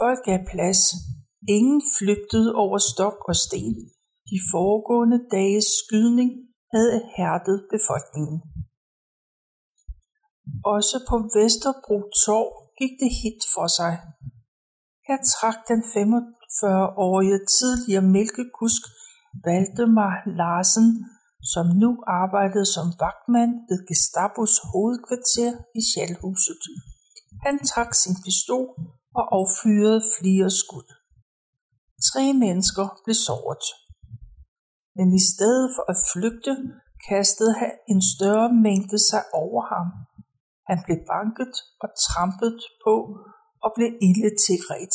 Folk 0.00 0.20
gav 0.28 0.40
plads. 0.52 0.82
Ingen 1.56 1.82
flygtede 1.96 2.50
over 2.54 2.78
stok 2.78 3.18
og 3.28 3.36
sten. 3.36 3.76
De 4.30 4.38
foregående 4.52 5.20
dages 5.36 5.68
skydning 5.80 6.30
havde 6.74 6.96
hærdet 7.16 7.58
befolkningen. 7.74 8.38
Også 10.74 10.96
på 11.08 11.16
Vesterbro 11.36 11.96
Torv 12.24 12.50
gik 12.78 12.94
det 13.02 13.10
hit 13.22 13.40
for 13.54 13.66
sig. 13.78 13.92
Her 15.08 15.18
trak 15.34 15.58
den 15.70 15.80
45-årige 15.94 17.40
tidligere 17.58 18.06
mælkekusk 18.16 18.82
Valdemar 19.44 20.14
Larsen, 20.40 20.88
som 21.52 21.66
nu 21.82 21.90
arbejdede 22.20 22.68
som 22.76 22.86
vagtmand 23.04 23.52
ved 23.68 23.80
Gestapos 23.88 24.54
hovedkvarter 24.70 25.52
i 25.78 25.80
Sjælhuset. 25.88 26.62
Han 27.46 27.56
trak 27.70 27.90
sin 28.02 28.16
pistol 28.24 28.68
og 29.18 29.24
affyrede 29.38 30.02
flere 30.16 30.50
skud. 30.60 30.88
Tre 32.08 32.24
mennesker 32.44 32.86
blev 33.04 33.18
såret. 33.28 33.64
Men 34.98 35.08
i 35.20 35.22
stedet 35.32 35.68
for 35.74 35.84
at 35.92 35.98
flygte, 36.12 36.52
kastede 37.08 37.52
han 37.60 37.72
en 37.92 38.02
større 38.14 38.50
mængde 38.66 38.98
sig 39.10 39.22
over 39.42 39.62
ham. 39.72 39.86
Han 40.70 40.78
blev 40.84 40.98
banket 41.14 41.52
og 41.82 41.88
trampet 42.06 42.56
på 42.84 42.94
og 43.64 43.70
blev 43.76 43.90
ilde 44.08 44.32
tilret. 44.46 44.94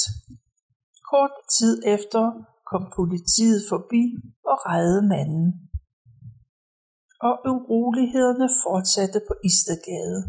Kort 1.12 1.36
tid 1.58 1.76
efter 1.96 2.24
kom 2.70 2.84
politiet 3.00 3.62
forbi 3.72 4.04
og 4.52 4.58
reddede 4.68 5.06
manden. 5.14 5.48
Og 7.28 7.34
urolighederne 7.52 8.48
fortsatte 8.66 9.20
på 9.28 9.34
Istergade. 9.50 10.20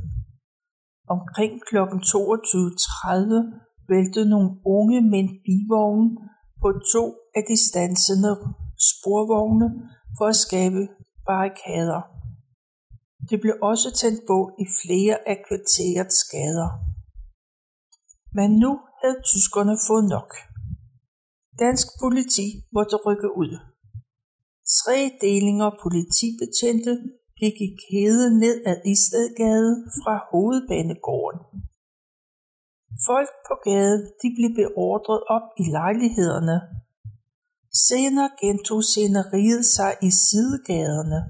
Omkring 1.15 1.53
kl. 1.69 1.77
22.30 1.77 3.93
væltede 3.93 4.29
nogle 4.35 4.51
unge 4.77 5.01
mænd 5.13 5.31
bivognen 5.47 6.11
på 6.63 6.69
to 6.95 7.05
af 7.39 7.43
de 7.51 7.57
stansende 7.69 8.33
sporvogne 8.91 9.69
for 10.17 10.27
at 10.33 10.37
skabe 10.37 10.83
barrikader. 11.27 12.01
Det 13.31 13.41
blev 13.41 13.55
også 13.63 13.89
tændt 14.01 14.21
bål 14.27 14.49
i 14.65 14.67
flere 14.83 15.17
af 15.31 15.37
kvarterets 15.47 16.21
gader. 16.35 16.71
Men 18.39 18.51
nu 18.63 18.71
havde 19.01 19.19
tyskerne 19.31 19.77
fået 19.89 20.07
nok. 20.17 20.31
Dansk 21.59 21.87
politi 22.03 22.47
måtte 22.77 22.97
rykke 23.07 23.31
ud. 23.43 23.53
Tre 24.81 24.99
delinger 25.21 25.71
politibetjente 25.85 26.93
gik 27.41 27.57
i 27.67 27.71
kæde 27.85 28.39
ned 28.43 28.57
ad 28.71 28.77
Istedgade 28.93 29.73
fra 30.01 30.15
hovedbanegården. 30.31 31.41
Folk 33.09 33.31
på 33.49 33.55
gaden 33.67 34.03
de 34.23 34.29
blev 34.37 34.51
beordret 34.61 35.23
op 35.37 35.47
i 35.63 35.65
lejlighederne. 35.77 36.57
Senere 37.87 38.31
gentog 38.41 38.83
sceneriet 38.85 39.65
sig 39.77 39.93
i 40.09 40.11
sidegaderne. 40.11 41.21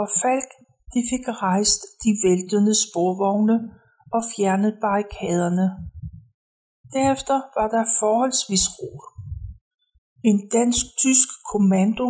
Og 0.00 0.06
Falk 0.22 0.50
de 0.94 1.00
fik 1.10 1.24
rejst 1.28 1.80
de 2.02 2.10
væltende 2.24 2.74
sporvogne 2.84 3.56
og 4.16 4.22
fjernet 4.32 4.72
barrikaderne. 4.84 5.66
Derefter 6.96 7.38
var 7.58 7.68
der 7.74 7.84
forholdsvis 8.00 8.66
ro. 8.78 8.92
En 10.30 10.38
dansk-tysk 10.56 11.28
kommando 11.52 12.08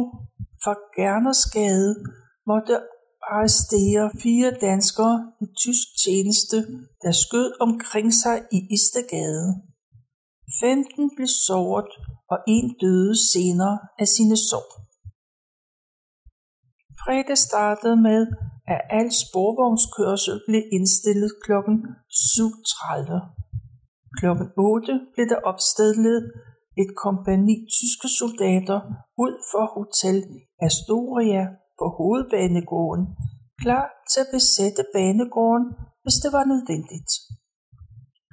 fra 0.62 0.74
Gernersgade 0.96 1.90
måtte 2.50 2.74
arrestere 3.32 4.10
fire 4.22 4.50
danskere 4.68 5.16
i 5.44 5.46
tysk 5.62 5.86
tjeneste, 6.04 6.56
der 7.02 7.12
skød 7.24 7.48
omkring 7.66 8.08
sig 8.22 8.36
i 8.56 8.58
Istegade. 8.76 9.46
15 10.60 11.10
blev 11.16 11.30
såret, 11.46 11.90
og 12.32 12.38
en 12.54 12.66
døde 12.82 13.14
senere 13.32 13.78
af 13.98 14.08
sine 14.14 14.36
sår. 14.48 14.68
Fredag 17.02 17.38
startede 17.48 17.96
med, 18.08 18.20
at 18.74 18.80
al 18.98 19.08
sporvognskørsel 19.22 20.36
blev 20.48 20.62
indstillet 20.76 21.30
kl. 21.44 21.52
7.30. 21.52 23.16
Kl. 24.18 24.26
8 24.56 25.00
blev 25.14 25.26
der 25.32 25.40
opstillet 25.50 26.18
et 26.82 26.90
kompani 27.04 27.56
tyske 27.76 28.08
soldater 28.20 28.78
ud 29.24 29.34
for 29.50 29.64
Hotel 29.76 30.18
Astoria 30.66 31.44
på 31.78 31.86
hovedbanegården, 31.98 33.04
klar 33.62 33.86
til 34.10 34.20
at 34.24 34.32
besætte 34.36 34.82
banegården, 34.94 35.66
hvis 36.02 36.18
det 36.22 36.30
var 36.36 36.44
nødvendigt. 36.52 37.12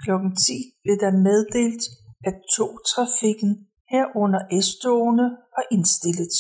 Klokken 0.04 0.32
10 0.36 0.54
blev 0.84 0.96
der 1.04 1.12
meddelt, 1.28 1.84
at 2.30 2.36
togtrafikken 2.56 3.52
herunder 3.94 4.44
S-togene 4.66 5.28
var 5.56 5.66
indstillet, 5.76 6.36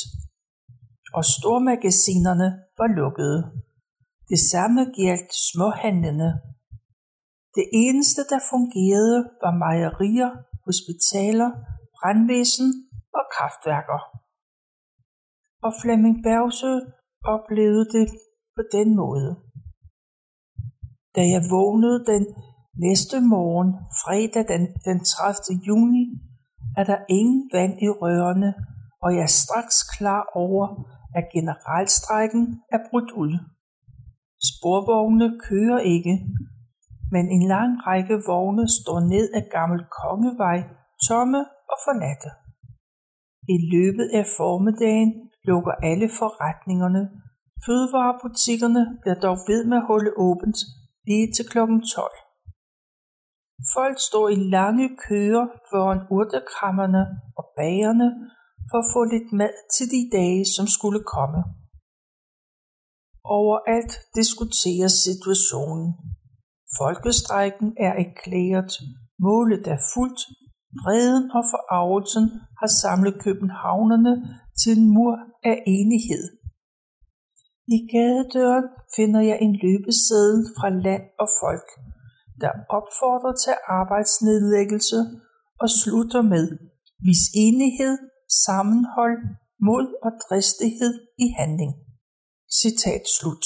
og 1.17 1.23
stormagasinerne 1.35 2.47
var 2.79 2.89
lukkede. 2.99 3.39
Det 4.31 4.39
samme 4.51 4.81
gjaldt 4.97 5.31
småhandlene. 5.49 6.29
Det 7.57 7.65
eneste, 7.83 8.21
der 8.31 8.39
fungerede, 8.53 9.19
var 9.43 9.53
mejerier, 9.65 10.31
hospitaler, 10.67 11.49
brandvæsen 11.97 12.69
og 13.17 13.23
kraftværker. 13.33 13.99
Og 15.65 15.71
Flemming 15.81 16.17
Bergsø 16.25 16.73
oplevede 17.35 17.85
det 17.95 18.07
på 18.55 18.61
den 18.75 18.89
måde. 19.01 19.31
Da 21.15 21.21
jeg 21.33 21.41
vågnede 21.55 21.99
den 22.11 22.23
næste 22.85 23.17
morgen, 23.33 23.71
fredag 24.03 24.43
den, 24.53 24.63
den 24.87 24.99
30. 25.03 25.59
juni, 25.67 26.03
er 26.77 26.83
der 26.83 26.97
ingen 27.09 27.49
vand 27.53 27.73
i 27.85 27.89
rørene, 28.01 28.53
og 29.03 29.09
jeg 29.15 29.23
er 29.29 29.35
straks 29.43 29.77
klar 29.97 30.23
over, 30.35 30.65
at 31.15 31.25
generalstrækken 31.33 32.43
er 32.75 32.79
brudt 32.89 33.11
ud. 33.11 33.33
Sporvogne 34.49 35.27
kører 35.47 35.79
ikke, 35.79 36.15
men 37.13 37.25
en 37.35 37.43
lang 37.47 37.71
række 37.87 38.15
vogne 38.27 38.65
står 38.79 38.99
ned 39.13 39.25
ad 39.37 39.43
Gammel 39.55 39.81
Kongevej, 39.99 40.59
tomme 41.07 41.41
og 41.71 41.77
forladte. 41.85 42.29
I 43.55 43.57
løbet 43.73 44.07
af 44.19 44.25
formiddagen 44.37 45.11
lukker 45.49 45.75
alle 45.89 46.07
forretningerne. 46.19 47.03
Fødevarebutikkerne 47.65 48.83
bliver 49.01 49.19
dog 49.25 49.37
ved 49.49 49.61
med 49.69 49.77
at 49.77 49.87
holde 49.91 50.11
åbent 50.27 50.59
lige 51.07 51.27
til 51.35 51.45
kl. 51.51 51.57
12. 51.57 52.22
Folk 53.75 53.97
står 54.09 54.29
i 54.29 54.35
lange 54.35 54.87
køer 55.07 55.45
foran 55.69 56.01
urtekrammerne 56.17 57.03
og 57.37 57.45
bagerne 57.57 58.09
for 58.69 58.77
at 58.83 58.91
få 58.93 59.01
lidt 59.13 59.29
mad 59.41 59.53
til 59.75 59.87
de 59.95 60.01
dage, 60.17 60.45
som 60.55 60.65
skulle 60.67 61.03
komme. 61.15 61.39
Overalt 63.39 63.93
diskuteres 64.19 64.95
situationen. 65.07 65.87
Folkestrækken 66.79 67.69
er 67.87 67.93
erklæret, 68.05 68.71
målet 69.27 69.65
er 69.75 69.79
fuldt, 69.93 70.21
vreden 70.81 71.25
og 71.37 71.43
forarvelsen 71.51 72.25
har 72.59 72.69
samlet 72.83 73.15
københavnerne 73.25 74.13
til 74.59 74.71
en 74.77 74.85
mur 74.95 75.15
af 75.51 75.57
enighed. 75.77 76.25
I 77.75 77.77
gadedøren 77.93 78.67
finder 78.95 79.21
jeg 79.29 79.37
en 79.45 79.53
løbeseddel 79.63 80.41
fra 80.57 80.69
land 80.85 81.05
og 81.23 81.29
folk, 81.41 81.67
der 82.41 82.51
opfordrer 82.77 83.35
til 83.43 83.55
arbejdsnedlæggelse 83.79 84.99
og 85.63 85.69
slutter 85.79 86.21
med 86.33 86.45
vis 87.07 87.23
enighed, 87.45 87.97
sammenhold, 88.45 89.19
mod 89.67 89.85
og 90.05 90.11
dristighed 90.25 90.93
i 91.25 91.27
handling. 91.39 91.73
Citat 92.61 93.03
slut. 93.17 93.45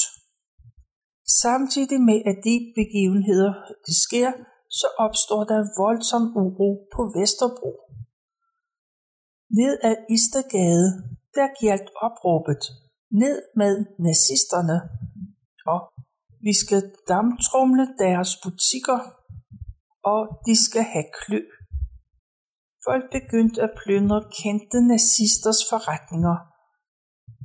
Samtidig 1.43 2.01
med 2.09 2.19
at 2.29 2.37
de 2.47 2.55
begivenheder 2.79 3.53
det 3.85 3.95
sker, 4.05 4.31
så 4.79 4.87
opstår 5.05 5.43
der 5.51 5.61
voldsom 5.83 6.23
uro 6.43 6.69
på 6.95 7.01
Vesterbro. 7.17 7.71
Ned 9.59 9.73
ad 9.89 9.95
Istergade, 10.15 10.87
der 11.35 11.47
gjaldt 11.61 11.89
opråbet, 12.07 12.63
ned 13.11 13.37
med 13.55 13.73
nazisterne, 14.07 14.77
og 15.73 15.79
vi 16.45 16.53
skal 16.53 16.81
damtrumle 17.07 17.87
deres 17.99 18.31
butikker, 18.43 18.99
og 20.03 20.21
de 20.45 20.53
skal 20.65 20.83
have 20.93 21.07
klø. 21.21 21.41
Folk 22.87 23.03
begyndte 23.17 23.61
at 23.61 23.75
plyndre 23.83 24.19
kendte 24.41 24.79
nazisters 24.93 25.61
forretninger. 25.71 26.37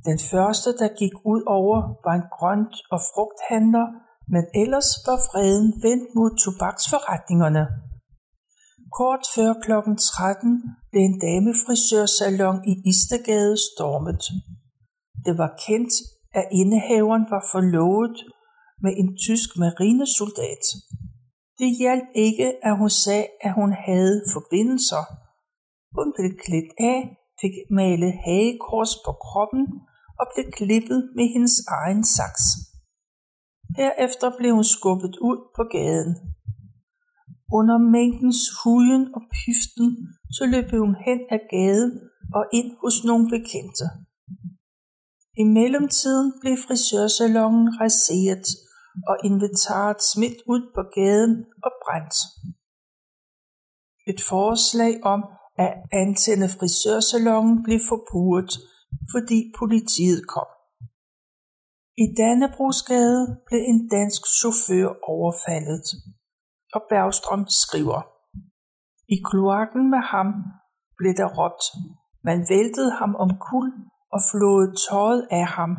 Den 0.09 0.19
første, 0.31 0.69
der 0.81 0.89
gik 1.01 1.15
ud 1.33 1.41
over, 1.59 1.77
var 2.05 2.15
en 2.21 2.27
grønt- 2.35 2.83
og 2.93 2.99
frugthandler, 3.09 3.87
men 4.33 4.43
ellers 4.63 4.89
var 5.07 5.19
freden 5.27 5.67
vendt 5.85 6.07
mod 6.17 6.31
tobaksforretningerne. 6.43 7.63
Kort 8.99 9.23
før 9.35 9.49
kl. 9.65 9.71
13 9.99 10.75
blev 10.91 11.03
en 11.09 11.19
damefrisørsalon 11.27 12.57
i 12.71 12.73
Istergade 12.91 13.55
stormet. 13.67 14.23
Det 15.25 15.33
var 15.41 15.51
kendt, 15.65 15.93
at 16.39 16.45
indehaveren 16.61 17.25
var 17.33 17.43
forlovet 17.53 18.17
med 18.83 18.93
en 19.01 19.09
tysk 19.25 19.49
marinesoldat. 19.63 20.65
Det 21.59 21.69
hjalp 21.81 22.07
ikke, 22.15 22.47
at 22.67 22.77
hun 22.81 22.89
sagde, 22.89 23.27
at 23.45 23.53
hun 23.59 23.71
havde 23.87 24.15
forbindelser. 24.33 25.03
Hun 25.97 26.07
blev 26.17 26.31
klædt 26.45 26.71
af, 26.91 26.97
fik 27.41 27.55
malet 27.79 28.13
hagekors 28.25 28.93
på 29.05 29.11
kroppen 29.25 29.63
og 30.19 30.25
blev 30.33 30.45
klippet 30.59 30.99
med 31.17 31.25
hendes 31.33 31.55
egen 31.81 32.03
saks. 32.17 32.43
Herefter 33.79 34.29
blev 34.39 34.51
hun 34.57 34.67
skubbet 34.75 35.15
ud 35.29 35.39
på 35.57 35.63
gaden. 35.75 36.13
Under 37.59 37.77
mængdens 37.95 38.41
hujen 38.63 39.03
og 39.15 39.21
piften, 39.37 39.89
så 40.37 40.43
løb 40.53 40.67
hun 40.83 40.95
hen 41.07 41.19
ad 41.35 41.41
gaden 41.55 41.91
og 42.37 42.43
ind 42.53 42.69
hos 42.81 42.95
nogle 43.09 43.25
bekendte. 43.35 43.85
I 45.41 45.43
mellemtiden 45.43 46.33
blev 46.41 46.55
frisørsalongen 46.67 47.67
raseret 47.81 48.45
og 49.09 49.15
inventaret 49.23 49.99
smidt 50.13 50.39
ud 50.53 50.61
på 50.75 50.81
gaden 50.95 51.45
og 51.65 51.71
brændt. 51.83 52.15
Et 54.11 54.21
forslag 54.31 54.93
om 55.13 55.21
at 55.57 55.73
antænde 55.91 56.49
frisørsalongen 56.57 57.63
blev 57.63 57.79
forpurret, 57.89 58.51
fordi 59.13 59.39
politiet 59.59 60.27
kom. 60.27 60.49
I 61.97 62.05
Dannebrogsgade 62.17 63.21
blev 63.47 63.61
en 63.71 63.89
dansk 63.89 64.21
chauffør 64.39 64.89
overfaldet, 65.13 65.87
og 66.75 66.81
Bergstrøm 66.89 67.45
skriver. 67.63 68.01
I 69.15 69.17
kloakken 69.29 69.83
med 69.93 70.03
ham 70.13 70.27
blev 70.97 71.13
der 71.19 71.29
råbt. 71.37 71.65
Man 72.23 72.39
væltede 72.49 72.91
ham 72.99 73.15
om 73.15 73.29
kul 73.49 73.67
og 74.15 74.21
flåede 74.31 74.71
tøjet 74.85 75.27
af 75.31 75.47
ham. 75.57 75.71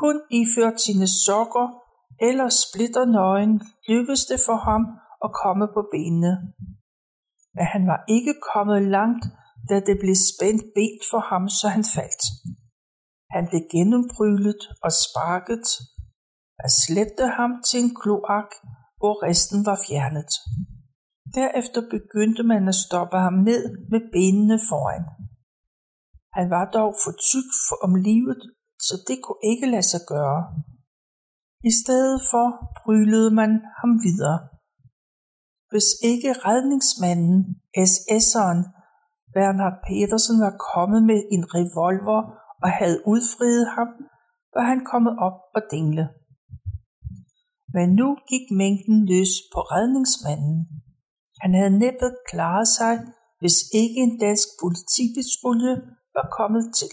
Kun 0.00 0.16
iført 0.30 0.80
sine 0.80 1.08
sokker 1.24 1.81
eller 2.28 2.48
splitter 2.64 3.04
nøgen 3.18 3.54
lykkedes 3.88 4.24
det 4.30 4.40
for 4.46 4.58
ham 4.68 4.82
at 5.24 5.30
komme 5.42 5.66
på 5.74 5.80
benene. 5.92 6.32
Men 7.56 7.66
han 7.74 7.82
var 7.92 8.00
ikke 8.16 8.34
kommet 8.52 8.82
langt, 8.96 9.24
da 9.68 9.76
det 9.88 9.96
blev 10.02 10.16
spændt 10.30 10.64
ben 10.76 10.98
for 11.10 11.22
ham, 11.30 11.44
så 11.58 11.66
han 11.76 11.84
faldt. 11.96 12.22
Han 13.34 13.44
blev 13.50 13.62
gennembrylet 13.74 14.62
og 14.86 14.92
sparket. 15.04 15.66
og 16.64 16.70
slæbte 16.82 17.26
ham 17.38 17.52
til 17.68 17.78
en 17.84 17.92
kloak, 18.00 18.50
hvor 18.98 19.14
resten 19.26 19.60
var 19.68 19.78
fjernet. 19.86 20.32
Derefter 21.38 21.80
begyndte 21.96 22.42
man 22.52 22.62
at 22.72 22.80
stoppe 22.86 23.18
ham 23.26 23.36
ned 23.50 23.62
med 23.92 24.02
benene 24.14 24.58
foran. 24.68 25.04
Han 26.38 26.46
var 26.54 26.64
dog 26.78 26.92
for 27.02 27.12
tyk 27.30 27.48
for 27.66 27.76
om 27.86 27.94
livet, 28.08 28.40
så 28.86 28.94
det 29.08 29.16
kunne 29.24 29.42
ikke 29.52 29.66
lade 29.74 29.88
sig 29.92 30.02
gøre. 30.14 30.40
I 31.64 31.70
stedet 31.82 32.20
for 32.30 32.46
brylede 32.78 33.30
man 33.40 33.50
ham 33.80 33.92
videre. 34.06 34.38
Hvis 35.70 35.88
ikke 36.10 36.32
redningsmanden, 36.32 37.36
SS'eren 37.90 38.60
Bernhard 39.34 39.78
Petersen 39.86 40.36
var 40.46 40.54
kommet 40.72 41.02
med 41.10 41.20
en 41.34 41.44
revolver 41.56 42.20
og 42.64 42.70
havde 42.78 42.98
udfriet 43.12 43.66
ham, 43.76 43.88
var 44.54 44.64
han 44.70 44.80
kommet 44.92 45.14
op 45.26 45.38
og 45.56 45.62
dingle. 45.70 46.04
Men 47.76 47.88
nu 48.00 48.08
gik 48.30 48.46
mængden 48.62 48.98
løs 49.12 49.32
på 49.54 49.60
redningsmanden. 49.74 50.58
Han 51.42 51.54
havde 51.58 51.78
næppe 51.84 52.08
klaret 52.30 52.68
sig, 52.78 52.94
hvis 53.40 53.56
ikke 53.82 53.98
en 54.06 54.14
dansk 54.24 54.48
politipatrulje 54.62 55.74
var 56.16 56.26
kommet 56.38 56.64
til. 56.80 56.92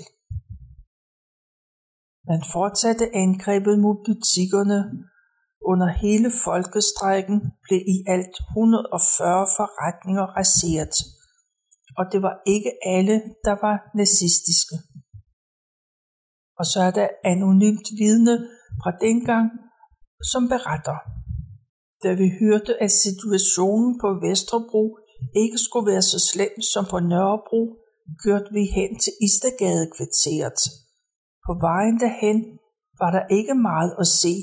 Man 2.30 2.44
fortsatte 2.54 3.06
angrebet 3.24 3.76
mod 3.84 3.96
butikkerne. 4.08 4.80
Under 5.72 5.90
hele 6.04 6.30
folkestrækken 6.46 7.38
blev 7.66 7.82
i 7.96 7.98
alt 8.16 8.36
140 8.50 9.48
forretninger 9.58 10.26
raseret, 10.38 10.96
og 11.98 12.04
det 12.12 12.20
var 12.22 12.36
ikke 12.56 12.72
alle, 12.96 13.16
der 13.46 13.56
var 13.66 13.76
nazistiske. 14.00 14.76
Og 16.60 16.66
så 16.72 16.80
er 16.88 16.92
der 17.00 17.08
anonymt 17.24 17.88
vidne 18.02 18.36
fra 18.82 18.92
dengang, 19.06 19.48
som 20.32 20.44
beretter. 20.54 20.98
Da 22.04 22.10
vi 22.22 22.28
hørte, 22.42 22.72
at 22.84 22.92
situationen 22.92 23.92
på 24.04 24.08
Vesterbro 24.26 24.84
ikke 25.44 25.60
skulle 25.66 25.92
være 25.92 26.06
så 26.12 26.20
slem 26.32 26.56
som 26.74 26.86
på 26.92 27.00
Nørrebro, 27.00 27.62
kørte 28.24 28.50
vi 28.58 28.64
hen 28.78 28.92
til 29.04 29.14
Istergade 29.28 29.86
kvarteret. 29.96 30.60
På 31.50 31.56
vejen 31.70 32.00
derhen 32.00 32.40
var 33.02 33.12
der 33.12 33.24
ikke 33.38 33.56
meget 33.70 33.94
at 34.00 34.08
se, 34.22 34.34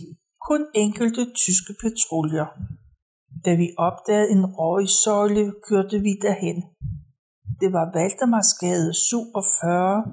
kun 0.48 0.62
enkelte 0.74 1.22
tyske 1.42 1.72
patruljer. 1.82 2.48
Da 3.44 3.54
vi 3.54 3.68
opdagede 3.88 4.30
en 4.30 4.44
røgsøjle, 4.58 5.44
kørte 5.68 5.98
vi 6.06 6.12
derhen. 6.26 6.58
Det 7.60 7.68
var 7.76 7.86
Valdemarsgade 7.96 8.88
47, 8.94 10.04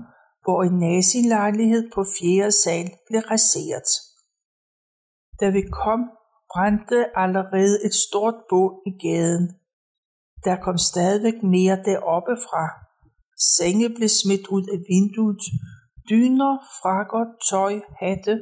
hvor 0.44 0.60
en 0.68 0.76
nazilejlighed 0.80 1.84
på 1.96 2.02
4. 2.20 2.52
sal 2.52 2.88
blev 3.08 3.22
raseret. 3.34 3.90
Da 5.40 5.50
vi 5.50 5.62
kom, 5.84 6.02
brændte 6.52 7.00
allerede 7.24 7.76
et 7.86 7.94
stort 8.06 8.38
bål 8.50 8.74
i 8.90 8.92
gaden. 9.06 9.46
Der 10.46 10.56
kom 10.66 10.78
stadigvæk 10.78 11.38
mere 11.56 11.78
deroppe 11.90 12.36
fra. 12.48 12.66
Senge 13.58 13.88
blev 13.98 14.10
smidt 14.22 14.46
ud 14.56 14.66
af 14.74 14.80
vinduet, 14.92 15.44
dyner, 16.10 16.54
frakker, 16.82 17.24
tøj, 17.50 17.74
hatte 18.02 18.34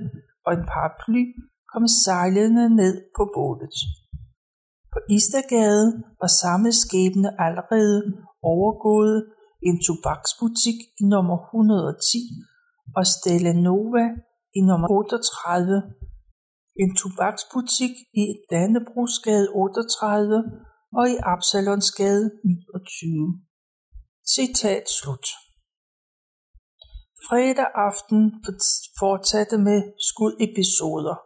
og 0.46 0.52
en 0.54 0.66
paraply 0.72 1.24
kom 1.72 1.88
sejlende 2.04 2.76
ned 2.82 2.96
på 3.18 3.24
bålet. 3.36 3.76
På 4.94 5.00
Istergade 5.18 5.86
var 6.22 6.32
samme 6.42 6.70
skæbne 6.82 7.30
allerede 7.46 8.00
overgået 8.54 9.20
en 9.68 9.78
tobaksbutik 9.86 10.78
i 11.02 11.04
nummer 11.14 11.38
110 11.46 12.18
og 12.98 13.06
Stella 13.16 13.54
Nova 13.54 14.06
i 14.58 14.62
nummer 14.70 14.88
38, 14.92 15.84
en 16.84 16.92
tobaksbutik 17.02 17.94
i 18.24 18.26
Dannebrogsgade 18.52 19.48
38 19.56 20.44
og 20.98 21.06
i 21.14 21.16
Absalonsgade 21.34 22.26
29. 22.44 23.42
Citat 24.36 24.86
slut. 24.98 25.28
Fredag 27.32 27.70
aften 27.88 28.22
fortsatte 29.00 29.58
med 29.68 29.80
skudepisoder. 30.10 31.18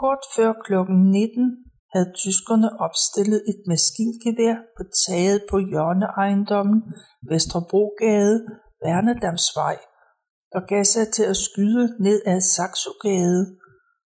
Kort 0.00 0.22
før 0.36 0.50
klokken 0.66 0.98
19 1.10 1.56
havde 1.92 2.10
tyskerne 2.22 2.68
opstillet 2.86 3.40
et 3.50 3.60
maskingevær 3.70 4.56
på 4.76 4.82
taget 5.06 5.40
på 5.50 5.56
hjørneejendommen 5.70 6.80
Vesterbrogade, 7.30 8.36
Værnedamsvej, 8.84 9.76
og 10.56 10.62
gav 10.72 10.84
sig 10.94 11.06
til 11.16 11.24
at 11.32 11.40
skyde 11.46 11.86
ned 12.06 12.18
ad 12.32 12.40
Saxogade, 12.54 13.42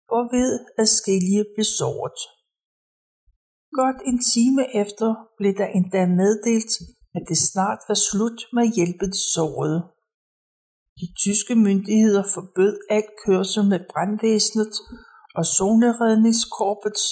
hvorved 0.09 0.51
adskillige 0.83 1.45
blev 1.55 1.67
såret. 1.81 2.21
Godt 3.81 3.99
en 4.11 4.19
time 4.35 4.63
efter 4.83 5.09
blev 5.39 5.53
der 5.61 5.69
endda 5.77 6.03
meddelt, 6.21 6.73
at 7.17 7.23
det 7.31 7.39
snart 7.51 7.81
var 7.89 7.99
slut 8.09 8.41
med 8.55 8.63
at 8.67 8.75
hjælpe 8.79 9.07
de 9.15 9.23
sårede. 9.37 9.96
De 11.01 11.07
tyske 11.25 11.55
myndigheder 11.67 12.25
forbød 12.35 12.75
alt 12.97 13.13
kørsel 13.25 13.65
med 13.73 13.81
brandvæsenet 13.91 14.75
og 15.39 15.45
zoneredningskorpets 15.57 17.05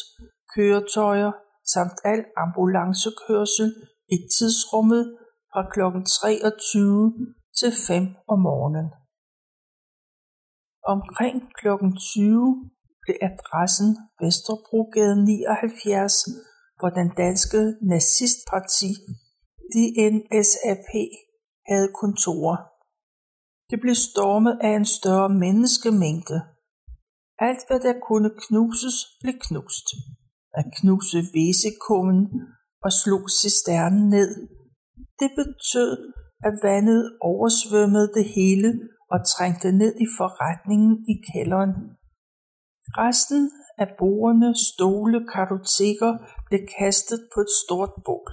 køretøjer 0.54 1.32
samt 1.74 1.98
al 2.12 2.20
ambulancekørsel 2.44 3.68
i 4.14 4.16
tidsrummet 4.36 5.04
fra 5.52 5.62
kl. 5.72 5.80
23 6.20 7.12
til 7.58 7.72
5 7.88 8.06
om 8.32 8.38
morgenen. 8.48 8.88
Omkring 10.94 11.36
kl. 11.58 11.68
20 11.98 12.70
blev 13.02 13.16
adressen 13.28 13.90
Vesterbrogade 14.20 15.16
79, 15.24 16.14
hvor 16.78 16.90
den 16.98 17.08
danske 17.22 17.60
nazistparti 17.92 18.90
DNSAP 19.72 20.88
havde 21.70 21.88
kontorer. 22.00 22.73
Det 23.74 23.80
blev 23.80 23.94
stormet 23.94 24.58
af 24.60 24.72
en 24.76 24.88
større 24.98 25.28
menneskemængde. 25.44 26.38
Alt 27.38 27.62
hvad 27.66 27.80
der 27.86 27.94
kunne 28.08 28.30
knuses, 28.44 28.96
blev 29.22 29.34
knust. 29.46 29.86
At 30.58 30.66
knuse 30.78 31.18
væsekummen 31.36 32.20
og 32.84 32.90
slog 33.00 33.24
cisternen 33.40 34.08
ned. 34.16 34.30
Det 35.20 35.30
betød, 35.40 35.92
at 36.48 36.54
vandet 36.66 37.02
oversvømmede 37.20 38.08
det 38.16 38.26
hele 38.38 38.68
og 39.12 39.18
trængte 39.32 39.72
ned 39.72 39.92
i 40.04 40.06
forretningen 40.18 40.92
i 41.12 41.14
kælderen. 41.30 41.72
Resten 43.02 43.50
af 43.78 43.88
bordene, 43.98 44.50
stole, 44.68 45.18
kartoteker 45.32 46.12
blev 46.48 46.60
kastet 46.78 47.18
på 47.34 47.40
et 47.40 47.52
stort 47.62 47.92
bål. 48.06 48.30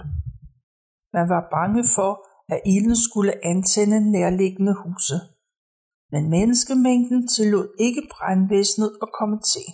Man 1.16 1.26
var 1.34 1.42
bange 1.56 1.84
for, 1.96 2.12
at 2.52 2.60
ilden 2.66 2.96
skulle 2.96 3.46
antænde 3.52 4.10
nærliggende 4.10 4.74
huse. 4.84 5.31
Men 6.12 6.30
menneskemængden 6.30 7.28
tillod 7.34 7.68
ikke 7.86 8.02
brandvæsenet 8.14 8.92
at 9.04 9.08
komme 9.18 9.38
til. 9.52 9.68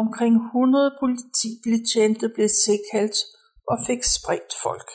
Omkring 0.00 0.34
100 0.36 0.96
politibetjente 1.00 2.26
blev 2.34 2.48
tilkaldt 2.66 3.18
og 3.70 3.76
fik 3.86 4.02
spredt 4.16 4.52
folk. 4.64 4.90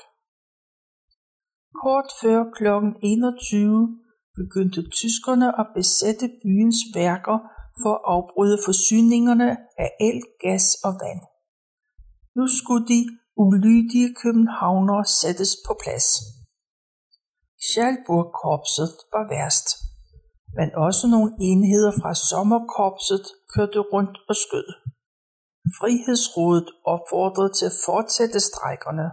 Kort 1.82 2.10
før 2.22 2.40
kl. 2.58 2.68
21 3.04 4.00
begyndte 4.40 4.82
tyskerne 5.00 5.48
at 5.62 5.68
besætte 5.78 6.28
byens 6.44 6.82
værker 7.00 7.38
for 7.82 7.94
at 7.96 8.06
afbryde 8.16 8.58
forsyningerne 8.66 9.50
af 9.84 9.90
el, 10.08 10.20
gas 10.44 10.66
og 10.88 10.94
vand. 11.04 11.22
Nu 12.38 12.46
skulle 12.58 12.86
de 12.94 13.02
ulydige 13.44 14.10
københavnere 14.24 15.06
sættes 15.22 15.52
på 15.68 15.74
plads. 15.84 16.08
Schalburg-korpset 17.67 18.91
var 19.13 19.25
værst, 19.34 19.67
men 20.58 20.69
også 20.86 21.04
nogle 21.13 21.32
enheder 21.49 21.93
fra 22.01 22.12
sommerkorpset 22.30 23.25
kørte 23.54 23.80
rundt 23.93 24.17
og 24.30 24.36
skød. 24.43 24.67
Frihedsrådet 25.80 26.67
opfordrede 26.93 27.51
til 27.58 27.65
at 27.71 27.80
fortsætte 27.88 28.39
strækkerne. 28.49 29.08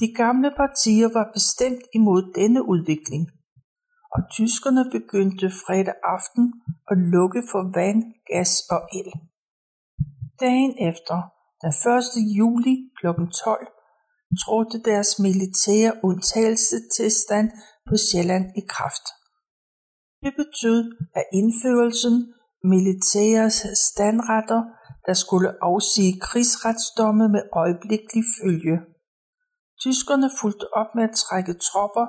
De 0.00 0.08
gamle 0.22 0.50
partier 0.62 1.08
var 1.18 1.26
bestemt 1.36 1.84
imod 1.98 2.22
denne 2.40 2.60
udvikling, 2.72 3.24
og 4.14 4.20
tyskerne 4.36 4.84
begyndte 4.96 5.46
fredag 5.64 5.96
aften 6.14 6.44
at 6.90 6.98
lukke 7.14 7.42
for 7.50 7.62
vand, 7.78 8.00
gas 8.30 8.52
og 8.74 8.80
el. 8.98 9.10
Dagen 10.44 10.74
efter, 10.90 11.16
den 11.62 11.72
1. 11.98 12.36
juli 12.38 12.74
kl. 12.98 13.06
12, 13.44 13.73
trådte 14.42 14.78
deres 14.90 15.10
militære 15.18 15.92
undtagelsestilstand 16.08 17.48
på 17.88 17.94
Sjælland 18.06 18.46
i 18.60 18.62
kraft. 18.74 19.06
Det 20.22 20.32
betød, 20.42 20.80
at 21.18 21.24
indførelsen 21.32 22.14
militæres 22.74 23.56
standretter, 23.88 24.60
der 25.06 25.14
skulle 25.14 25.50
afsige 25.70 26.20
krigsretsdomme 26.20 27.28
med 27.28 27.42
øjeblikkelig 27.52 28.24
følge. 28.40 28.76
Tyskerne 29.80 30.30
fulgte 30.40 30.66
op 30.80 30.90
med 30.94 31.04
at 31.08 31.16
trække 31.24 31.54
tropper 31.68 32.06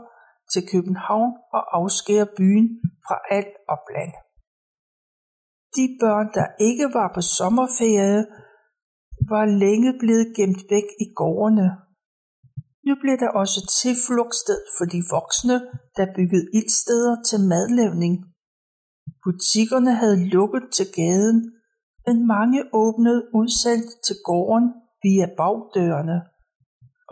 til 0.52 0.64
København 0.72 1.32
og 1.56 1.62
afskære 1.80 2.28
byen 2.38 2.68
fra 3.06 3.18
alt 3.36 3.56
opland. 3.76 4.14
De 5.76 5.86
børn, 6.02 6.28
der 6.38 6.48
ikke 6.70 6.88
var 6.98 7.12
på 7.16 7.22
sommerferie, 7.22 8.22
var 9.32 9.46
længe 9.64 9.92
blevet 10.02 10.28
gemt 10.38 10.62
væk 10.74 10.88
i 11.06 11.08
gårdene. 11.16 11.68
Nu 12.88 12.94
blev 13.02 13.16
der 13.24 13.30
også 13.42 13.60
tilflugtssted 13.82 14.60
for 14.78 14.86
de 14.94 15.02
voksne, 15.16 15.58
der 15.98 16.14
byggede 16.16 16.48
ildsteder 16.58 17.16
til 17.30 17.40
madlavning. 17.54 18.16
Butikkerne 19.24 19.94
havde 20.02 20.30
lukket 20.36 20.64
til 20.78 20.88
gaden, 21.00 21.40
men 22.06 22.28
mange 22.28 22.60
åbnede 22.74 23.22
udsalg 23.40 23.86
til 24.06 24.16
gården 24.30 24.68
via 25.04 25.28
bagdørene, 25.42 26.18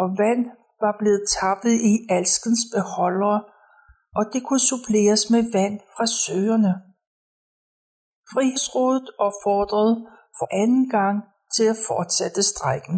og 0.02 0.08
vand 0.22 0.44
var 0.84 0.94
blevet 1.00 1.24
tappet 1.40 1.76
i 1.92 1.94
alskens 2.18 2.64
beholdere, 2.76 3.42
og 4.18 4.24
det 4.34 4.42
kunne 4.48 4.68
suppleres 4.72 5.24
med 5.34 5.44
vand 5.58 5.78
fra 5.96 6.06
søerne. 6.06 6.74
Frihedsrådet 8.32 9.08
opfordrede 9.28 9.96
for 10.38 10.48
anden 10.62 10.90
gang 10.90 11.18
til 11.56 11.66
at 11.74 11.82
fortsætte 11.88 12.44
strækken. 12.44 12.98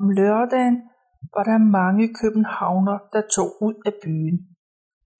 Om 0.00 0.10
lørdagen 0.10 0.76
var 1.34 1.44
der 1.50 1.58
mange 1.58 2.14
københavner, 2.20 2.96
der 3.12 3.22
tog 3.36 3.48
ud 3.66 3.76
af 3.86 3.94
byen. 4.04 4.36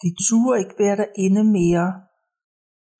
De 0.03 0.09
turde 0.27 0.61
ikke 0.61 0.79
være 0.79 0.97
derinde 0.97 1.45
mere. 1.45 1.89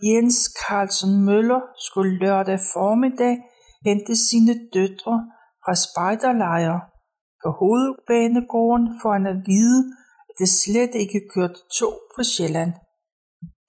Jens 0.09 0.39
Carlsen 0.61 1.25
Møller 1.25 1.61
skulle 1.87 2.19
lørdag 2.19 2.59
formiddag 2.75 3.35
hente 3.87 4.15
sine 4.29 4.55
døtre 4.75 5.17
fra 5.65 5.75
spejderlejre 5.87 6.81
på 7.43 7.49
hovedbanegården 7.61 8.87
for 9.03 9.11
at 9.33 9.37
vide, 9.53 9.81
at 10.29 10.35
det 10.41 10.49
slet 10.63 10.95
ikke 11.03 11.21
kørte 11.35 11.61
tog 11.79 11.95
på 12.15 12.21
Sjælland. 12.33 12.73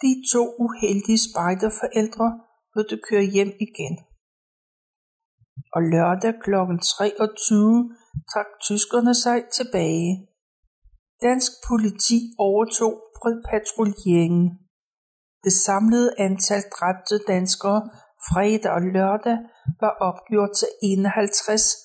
De 0.03 0.11
to 0.33 0.43
uheldige 0.65 1.21
spejderforældre 1.27 2.27
måtte 2.75 2.97
køre 3.09 3.25
hjem 3.35 3.51
igen. 3.67 3.95
Og 5.75 5.81
lørdag 5.93 6.33
kl. 6.45 6.53
23 6.97 7.89
trak 8.31 8.49
tyskerne 8.67 9.15
sig 9.15 9.39
tilbage. 9.57 10.27
Dansk 11.21 11.51
politi 11.67 12.19
overtog 12.37 12.93
patruljeringen. 13.49 14.49
Det 15.43 15.53
samlede 15.53 16.13
antal 16.17 16.63
dræbte 16.75 17.15
danskere 17.27 17.81
fredag 18.27 18.71
og 18.71 18.81
lørdag 18.81 19.37
var 19.81 19.93
opgjort 20.09 20.53
til 20.59 20.67
51 20.83 21.83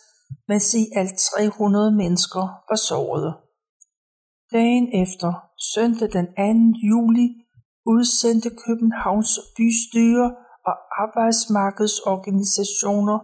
mens 0.49 0.75
i 0.75 0.85
alt 1.01 1.19
300 1.19 1.93
mennesker 2.03 2.45
var 2.71 2.81
såret. 2.89 3.31
Dagen 4.53 4.87
efter, 5.03 5.31
søndag 5.75 6.09
den 6.13 6.27
2. 6.27 6.33
juli, 6.91 7.29
udsendte 7.87 8.51
Københavns 8.67 9.33
bystyre 9.57 10.29
og 10.69 10.75
arbejdsmarkedsorganisationer 11.03 13.19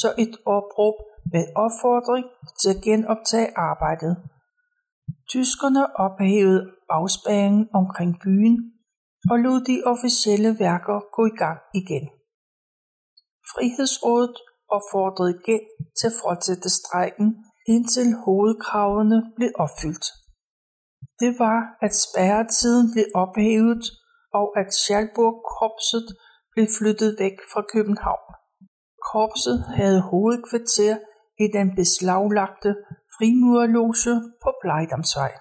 så 0.00 0.08
et 0.18 0.34
opråb 0.56 0.94
med 1.32 1.44
opfordring 1.64 2.26
til 2.60 2.70
at 2.74 2.82
genoptage 2.82 3.48
arbejdet. 3.56 4.16
Tyskerne 5.28 5.96
ophævede 6.04 6.70
afspæringen 6.90 7.68
omkring 7.74 8.20
byen 8.24 8.56
og 9.30 9.38
lod 9.38 9.60
de 9.70 9.76
officielle 9.92 10.50
værker 10.58 10.98
gå 11.16 11.22
i 11.32 11.36
gang 11.42 11.58
igen. 11.74 12.04
Frihedsrådet 13.52 14.36
opfordrede 14.76 15.32
igen 15.40 15.62
til 15.98 16.06
at 16.06 16.18
fortsætte 16.22 16.68
strejken, 16.80 17.28
indtil 17.68 18.08
hovedkravene 18.24 19.18
blev 19.36 19.50
opfyldt. 19.64 20.06
Det 21.20 21.32
var, 21.38 21.58
at 21.86 21.92
spærretiden 22.04 22.86
blev 22.92 23.06
ophævet, 23.22 23.84
og 24.38 24.46
at 24.60 24.68
Schalburg-korpset 24.74 26.06
blev 26.52 26.66
flyttet 26.78 27.16
væk 27.18 27.36
fra 27.52 27.62
København. 27.72 28.26
Korpset 29.12 29.58
havde 29.78 30.00
hovedkvarter 30.10 30.96
i 31.38 31.46
den 31.56 31.74
beslaglagte 31.76 32.70
frimurerloge 33.16 34.14
på 34.42 34.50
Blejdomsvej. 34.62 35.32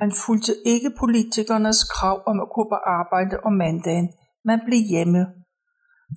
Han 0.00 0.12
fulgte 0.26 0.54
ikke 0.66 0.90
politikernes 0.98 1.84
krav 1.84 2.22
om 2.26 2.40
at 2.40 2.48
kunne 2.54 2.70
på 2.74 2.80
arbejde 3.00 3.36
om 3.46 3.52
mandagen, 3.52 4.08
men 4.44 4.60
blev 4.66 4.82
hjemme 4.94 5.22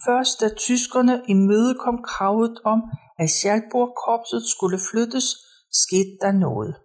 Først 0.05 0.41
da 0.41 0.49
tyskerne 0.49 1.21
imødekom 1.27 2.03
kravet 2.03 2.59
om 2.65 2.81
at 3.19 3.29
Schalburg-korpset 3.29 4.41
skulle 4.53 4.79
flyttes, 4.91 5.27
skete 5.71 6.17
der 6.21 6.31
noget. 6.31 6.75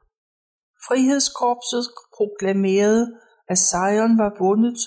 Frihedskorpset 0.87 1.85
proklamerede, 2.17 3.07
at 3.49 3.59
sejren 3.59 4.19
var 4.19 4.33
vundet 4.39 4.79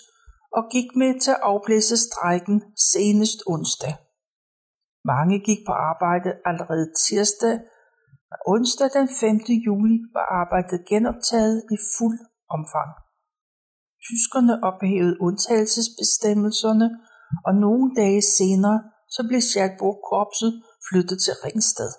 og 0.51 0.63
gik 0.71 0.89
med 0.95 1.19
til 1.21 1.31
at 1.31 1.39
afblæse 1.41 1.97
strejken 1.97 2.63
senest 2.93 3.39
onsdag. 3.47 3.93
Mange 5.11 5.37
gik 5.47 5.61
på 5.67 5.73
arbejde 5.91 6.29
allerede 6.49 6.87
tirsdag, 7.05 7.55
og 8.31 8.37
onsdag 8.53 8.89
den 8.97 9.07
5. 9.19 9.39
juli 9.67 9.97
var 10.15 10.25
arbejdet 10.41 10.79
genoptaget 10.91 11.57
i 11.75 11.77
fuld 11.97 12.19
omfang. 12.55 12.91
Tyskerne 14.07 14.55
ophævede 14.69 15.15
undtagelsesbestemmelserne 15.27 16.87
og 17.47 17.53
nogle 17.65 17.87
dage 18.01 18.21
senere 18.37 18.77
så 19.15 19.21
blev 19.27 19.41
Schalburg-korpset 19.41 20.51
flyttet 20.87 21.17
til 21.25 21.33
Ringsted. 21.45 21.91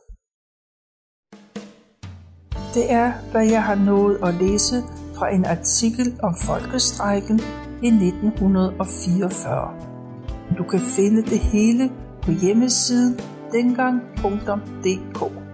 Det 2.76 2.84
er, 3.02 3.08
hvad 3.30 3.46
jeg 3.54 3.62
har 3.68 3.78
nået 3.90 4.16
at 4.26 4.34
læse 4.34 4.76
fra 5.16 5.26
en 5.36 5.44
artikel 5.44 6.08
om 6.22 6.34
folkestrækken 6.48 7.38
i 7.86 7.88
1944. 7.88 9.74
Du 10.58 10.64
kan 10.70 10.80
finde 10.96 11.22
det 11.22 11.38
hele 11.38 11.84
på 12.26 12.32
hjemmesiden 12.32 13.20
dengang.dk. 13.52 15.45